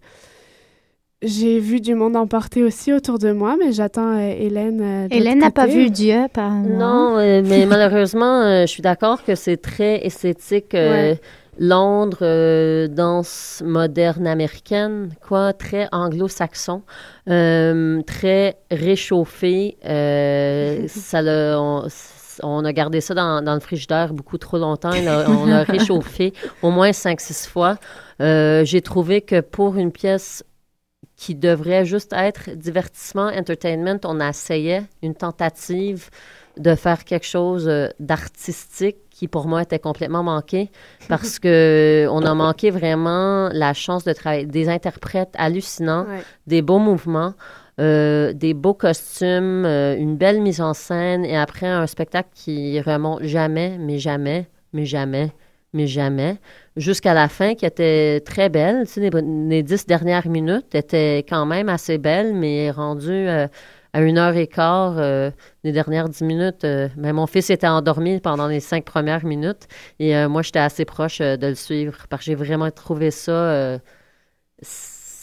[1.23, 4.81] J'ai vu du monde emporté aussi autour de moi, mais j'attends euh, Hélène.
[4.83, 9.37] Euh, Hélène n'a pas vu Dieu, par Non, euh, mais malheureusement, je suis d'accord que
[9.37, 10.73] c'est très esthétique.
[10.75, 11.21] Ouais.
[11.59, 16.83] Londres, danse moderne américaine, quoi, très anglo-saxon,
[17.27, 19.77] très réchauffé.
[19.83, 21.87] ça le, on,
[22.43, 24.93] on, a gardé ça dans, dans, le frigidaire beaucoup trop longtemps.
[25.29, 27.77] on l'a réchauffé au moins 5-6 fois.
[28.19, 30.43] J'ai trouvé que pour une pièce
[31.23, 34.01] qui devrait juste être divertissement, entertainment.
[34.05, 36.11] On essayait une tentative
[36.57, 40.73] de faire quelque chose euh, d'artistique qui pour moi était complètement manqué
[41.09, 46.25] parce que on a manqué vraiment la chance de travailler des interprètes hallucinants, ouais.
[46.49, 47.35] des beaux mouvements.
[47.81, 52.79] Euh, des beaux costumes, euh, une belle mise en scène et après un spectacle qui
[52.83, 55.33] remonte jamais, mais jamais, mais jamais,
[55.73, 56.37] mais jamais
[56.77, 58.87] jusqu'à la fin, qui était très belle.
[58.87, 63.47] Tu sais, les, dix dernières minutes étaient quand même assez belles, mais rendues euh,
[63.93, 65.31] à une heure et quart, euh,
[65.65, 69.69] les dernières dix minutes, euh, ben, mon fils était endormi pendant les cinq premières minutes
[69.99, 73.79] et moi, j'étais assez proche de le suivre parce que j'ai vraiment trouvé ça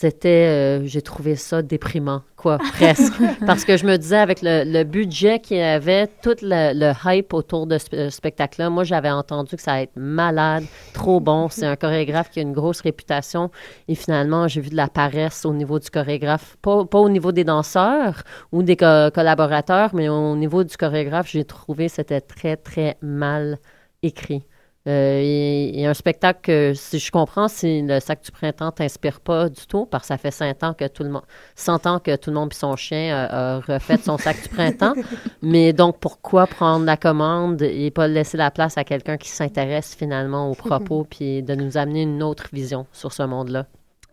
[0.00, 3.12] c'était, euh, j'ai trouvé ça déprimant, quoi, presque.
[3.44, 7.66] Parce que je me disais, avec le, budget qu'il y avait, tout le, hype autour
[7.66, 11.50] de ce spectacle-là, moi, j'avais entendu que ça allait être malade, trop bon.
[11.50, 13.50] C'est un chorégraphe qui a une grosse réputation.
[13.88, 16.56] Et finalement, j'ai vu de la paresse au niveau du chorégraphe.
[16.62, 18.22] Pas, pas au niveau des danseurs
[18.52, 22.96] ou des co collaborateurs, mais au niveau du chorégraphe, j'ai trouvé que c'était très, très
[23.02, 23.58] mal
[24.02, 24.46] écrit.
[24.88, 29.20] Euh, et, et, un spectacle que, si je comprends, si le sac du printemps t'inspire
[29.20, 31.24] pas du tout, parce que ça fait 100 ans que tout le monde,
[31.54, 34.48] 100 ans que tout le monde puis son chien a, a refait son sac du
[34.48, 34.94] printemps.
[35.42, 39.94] Mais donc, pourquoi prendre la commande et pas laisser la place à quelqu'un qui s'intéresse
[39.94, 43.66] finalement aux propos puis de nous amener une autre vision sur ce monde-là?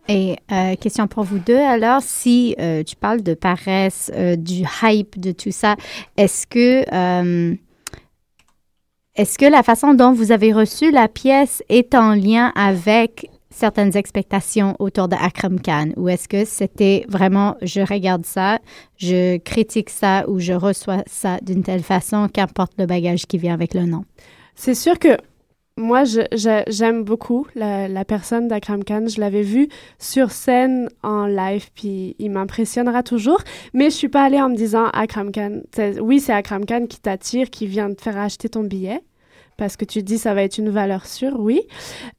[0.08, 4.64] Et euh, question pour vous deux, alors, si euh, tu parles de paresse, euh, du
[4.82, 5.76] hype, de tout ça,
[6.16, 7.54] est-ce que euh,
[9.18, 13.96] est-ce que la façon dont vous avez reçu la pièce est en lien avec certaines
[13.96, 15.88] expectations autour de Akram Khan?
[15.96, 18.60] Ou est-ce que c'était vraiment je regarde ça,
[18.96, 23.54] je critique ça ou je reçois ça d'une telle façon qu'importe le bagage qui vient
[23.54, 24.04] avec le nom?
[24.54, 25.16] C'est sûr que
[25.78, 26.02] moi,
[26.32, 29.06] j'aime beaucoup la, personne d'Akram Khan.
[29.08, 29.68] Je l'avais vu
[29.98, 33.40] sur scène en live, puis il m'impressionnera toujours.
[33.72, 35.62] Mais je suis pas allée en me disant Akram Khan.
[36.00, 39.02] Oui, c'est Akram Khan qui t'attire, qui vient te faire acheter ton billet
[39.56, 41.62] parce que tu dis ça va être une valeur sûre, oui.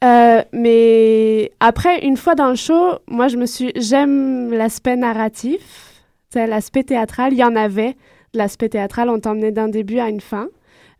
[0.04, 6.04] Euh, mais après, une fois dans le show, moi, je me suis, j'aime l'aspect narratif,
[6.36, 7.32] l'aspect théâtral.
[7.32, 7.96] Il y en avait
[8.34, 9.10] de l'aspect théâtral.
[9.10, 10.50] On t'emmenait d'un début à une fin.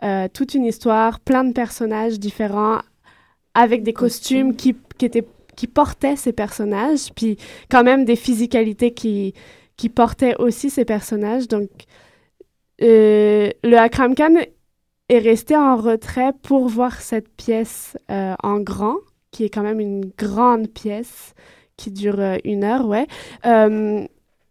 [0.04, 2.80] Euh, toute une histoire, plein de personnages différents,
[3.54, 4.74] avec des costumes qui,
[5.68, 7.38] portaient ces personnages, puis
[7.70, 9.34] quand même des physicalités qui,
[9.94, 11.48] portaient aussi ces personnages.
[11.48, 11.70] Donc,
[12.82, 14.36] euh, le Akram Khan
[15.10, 18.96] est resté en retrait pour voir cette pièce euh, en grand,
[19.32, 21.34] qui est quand même une grande pièce
[21.76, 23.08] qui dure une heure, ouais.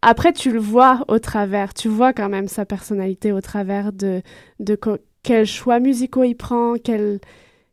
[0.01, 4.21] Après, tu le vois au travers, tu vois quand même sa personnalité au travers de,
[4.59, 4.75] de
[5.23, 7.19] quels choix musicaux il prend, quelle,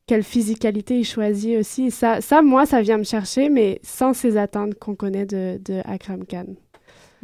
[0.07, 1.91] quelle physicalité il choisit aussi.
[1.91, 5.81] Ça, ça, moi, ça vient me chercher, mais sans ces attentes qu'on connaît de, de
[5.85, 6.47] Akram Khan.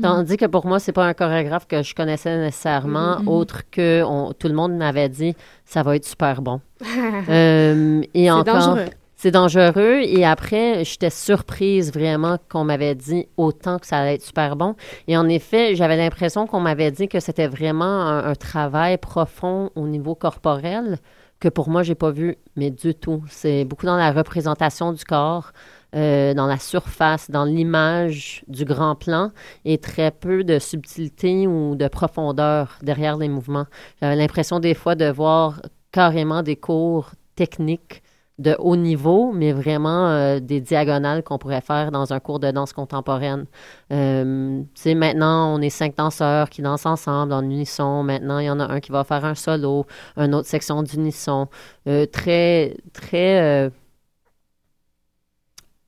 [0.01, 4.03] Tandis que pour moi, c'est pas un chorégraphe que je connaissais nécessairement, autre que
[4.33, 6.61] tout le monde m'avait dit ça va être super bon.
[7.29, 8.87] euh, et dangereux.
[9.23, 10.01] C'est dangereux.
[10.03, 14.75] Et après, j'étais surprise vraiment qu'on m'avait dit autant que ça allait être super bon.
[15.07, 19.87] Et en effet, j'avais l'impression qu'on m'avait dit que c'était vraiment un, travail profond au
[19.87, 20.99] niveau corporel
[21.39, 23.23] que pour moi, j'ai pas vu, mais du tout.
[23.29, 25.53] C'est beaucoup dans la représentation du corps.
[25.95, 29.31] Euh, dans la surface, dans l'image du grand plan
[29.65, 33.67] et très peu de subtilité ou de profondeur derrière les mouvements.
[34.01, 35.61] J'avais l'impression des fois de voir
[35.93, 38.02] carrément des cours techniques
[38.39, 42.51] de haut niveau, mais vraiment euh, des diagonales qu'on pourrait faire dans un cours de
[42.51, 43.47] danse contemporaine.
[43.93, 48.03] Euh, maintenant, on est cinq danseurs qui dansent ensemble en unisson.
[48.03, 51.49] Maintenant, il y en a un qui va faire un solo, une autre section d'unisson.
[51.87, 53.71] Euh, très, très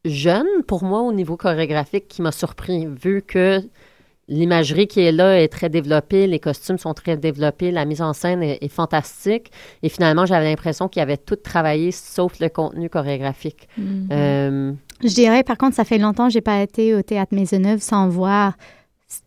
[0.05, 3.61] jeune pour moi au niveau chorégraphique qui m'a surpris, vu que
[4.28, 8.12] l'imagerie qui est là est très développée, les costumes sont très développés, la mise en
[8.12, 9.50] scène est, fantastique.
[9.82, 13.68] Et finalement, j'avais l'impression qu'ils avaient tout travaillé sauf le contenu chorégraphique.
[13.78, 14.08] Mm-hmm.
[14.12, 14.72] Euh,
[15.02, 18.08] Je dirais, par contre, ça fait longtemps que j'ai pas été au Théâtre Maisonneuve sans
[18.08, 18.54] voir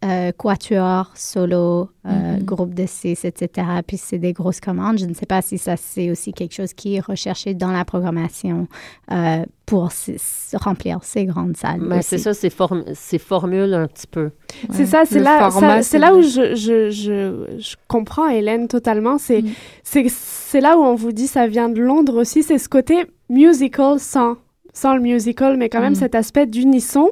[0.03, 2.43] euh, quatuor, solo, euh, mm-hmm.
[2.43, 3.67] groupe de six, etc.
[3.85, 4.97] Puis c'est des grosses commandes.
[4.99, 7.85] Je ne sais pas si ça c'est aussi quelque chose qui est recherché dans la
[7.85, 8.67] programmation
[9.11, 9.89] euh, pour
[10.53, 11.81] remplir ces grandes salles.
[11.81, 14.31] Mais c'est ça, c'est formule un petit peu.
[14.71, 15.49] C'est ça, c'est là,
[15.81, 19.17] c'est là où je, je, je, comprends Hélène totalement.
[19.17, 20.09] C'est mm.
[20.09, 22.43] c'est là où on vous dit ça vient de Londres aussi.
[22.43, 24.37] C'est ce côté musical sans
[24.77, 26.03] sans le musical, mais quand même mm.
[26.03, 27.09] cet aspect d'unisson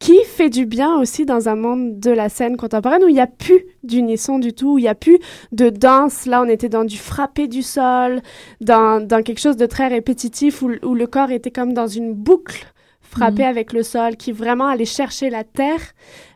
[0.00, 3.20] qui fait du bien aussi dans un monde de la scène contemporaine où il n'y
[3.20, 5.18] a plus d'unisson du tout, où il n'y a plus
[5.52, 6.26] de danse.
[6.26, 8.20] Là, on était dans du frapper du sol,
[8.60, 12.12] dans, dans quelque chose de très répétitif où, où, le corps était comme dans une
[12.14, 12.66] boucle
[13.00, 13.54] frappée mm.
[13.54, 15.80] avec le sol, qui vraiment allait chercher la terre,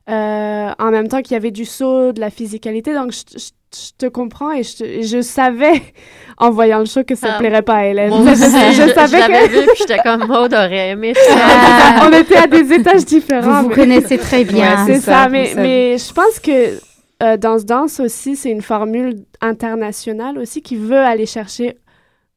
[0.08, 2.94] euh, en même temps qu'il y avait du saut, de la physicalité.
[2.94, 5.82] Donc, je, je je te comprends et je, je, savais
[6.38, 7.38] en voyant le show que ça ne ah.
[7.38, 8.12] plairait pas à Hélène.
[8.26, 9.48] je, je, savais que...
[9.48, 12.06] vu j'étais comme Maud aurait aimé ça.
[12.08, 13.62] On était à des étages différents.
[13.62, 14.86] Vous, vous connaissez très bien.
[14.86, 16.78] c'est ça, mais, mais je pense que
[17.22, 21.76] euh, dans ce danse aussi, c'est une formule internationale aussi qui veut aller chercher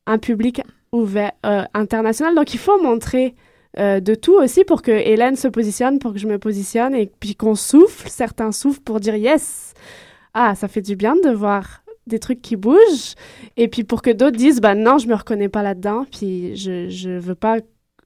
[0.08, 0.62] un public
[0.92, 2.36] ouvert euh, international.
[2.36, 3.36] Donc il faut montrer
[3.80, 7.10] euh, de tout aussi pour que Hélène se positionne, pour que je me positionne et
[7.20, 9.74] puis qu'on souffle, certains soufflent pour dire yes
[10.34, 13.16] ah, ça fait du bien de voir des trucs qui bougent.
[13.58, 16.90] Et puis pour que d'autres disent, bah non, je me reconnais pas là-dedans, puis je,
[16.90, 17.58] je veux pas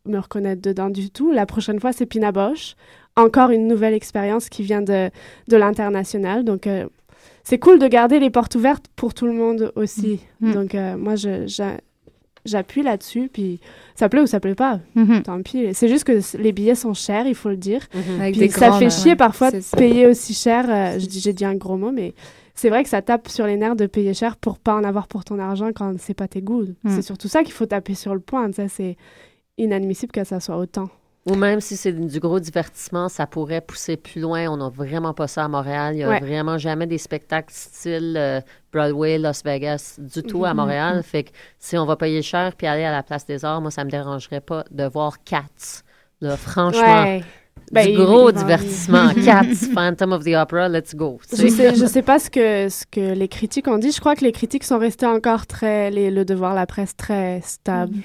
[0.05, 1.32] me reconnaître dedans du tout.
[1.32, 2.76] La prochaine fois, c'est Pina Bosch.
[3.15, 5.09] Encore une nouvelle expérience qui vient de,
[5.47, 6.43] de l'international.
[6.43, 6.88] Donc, euh,
[7.43, 10.19] c'est cool de garder les portes ouvertes pour tout le monde aussi.
[10.41, 10.51] Mm.
[10.51, 11.47] Donc, euh, moi, je,
[12.45, 13.59] j'appuie là-dessus, puis
[13.95, 14.79] ça plaît ou ça plaît pas.
[14.95, 15.21] Mm-hmm.
[15.23, 15.73] Tant pis.
[15.73, 17.81] C'est juste que les billets sont chers, il faut le dire.
[17.95, 18.31] Mm-hmm.
[18.31, 20.65] Puis ça fait chier parfois de payer aussi cher.
[20.69, 22.13] Euh, j'ai dit un gros mot, mais
[22.53, 25.07] c'est vrai que ça tape sur les nerfs de payer cher pour pas en avoir
[25.07, 26.67] pour ton argent quand c'est pas tes goûts.
[26.83, 26.95] Mm.
[26.95, 28.49] C'est surtout ça qu'il faut taper sur le point.
[28.69, 28.95] C'est
[29.57, 30.89] inadmissible que ça soit autant.
[31.26, 34.47] Ou même si c'est du gros divertissement, ça pourrait pousser plus loin.
[34.47, 35.95] On n'a vraiment pas ça à Montréal.
[35.95, 40.51] Il n'y a vraiment jamais des spectacles style euh, Broadway, Las Vegas, du tout à
[40.51, 40.55] mm-hmm.
[40.55, 41.03] Montréal.
[41.03, 43.71] Fait que si on va payer cher puis aller à la Place des Arts, moi,
[43.71, 45.82] ça me dérangerait pas de voir Cats.
[46.21, 47.15] Là, franchement.
[47.15, 47.23] Du
[47.71, 49.09] ben, gros divertissement.
[49.26, 51.19] Cats, Phantom of the Opera, let's go.
[51.32, 53.91] Je sais, je sais pas ce que, ce que les critiques ont dit.
[53.91, 55.89] Je crois que les critiques sont restées encore très.
[55.89, 57.95] Les, le devoir, la presse, très stable.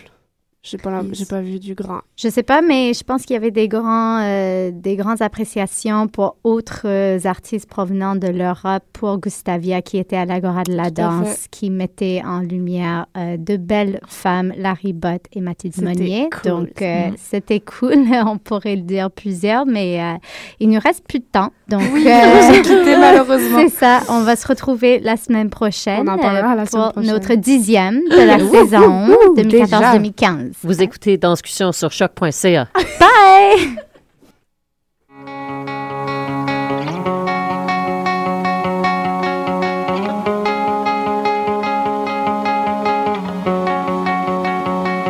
[0.63, 2.01] J'ai pas, j'ai pas vu du grand.
[2.19, 6.07] Je sais pas, mais je pense qu'il y avait des grands, euh, des grandes appréciations
[6.07, 10.91] pour autres euh, artistes provenant de l'Europe, pour Gustavia qui était à l'Agora de la
[10.91, 16.29] danse, qui mettait en lumière euh, de belles femmes, Larry Bott et Mathilde Monnier.
[16.45, 17.15] Donc mm.
[17.17, 17.95] c'était cool.
[18.27, 19.99] On pourrait le dire plusieurs, mais
[20.61, 21.53] il nous reste plus de temps.
[21.69, 22.05] Donc oui,
[23.01, 23.61] malheureusement.
[23.63, 24.01] C'est ça.
[24.11, 26.07] On va se retrouver la semaine prochaine.
[26.07, 30.50] On en parlera la semaine pour notre dixième de la saison 2014-2015.
[30.63, 32.69] Vous écoutez Danscussion sur choc.ca.
[32.99, 33.79] Bye!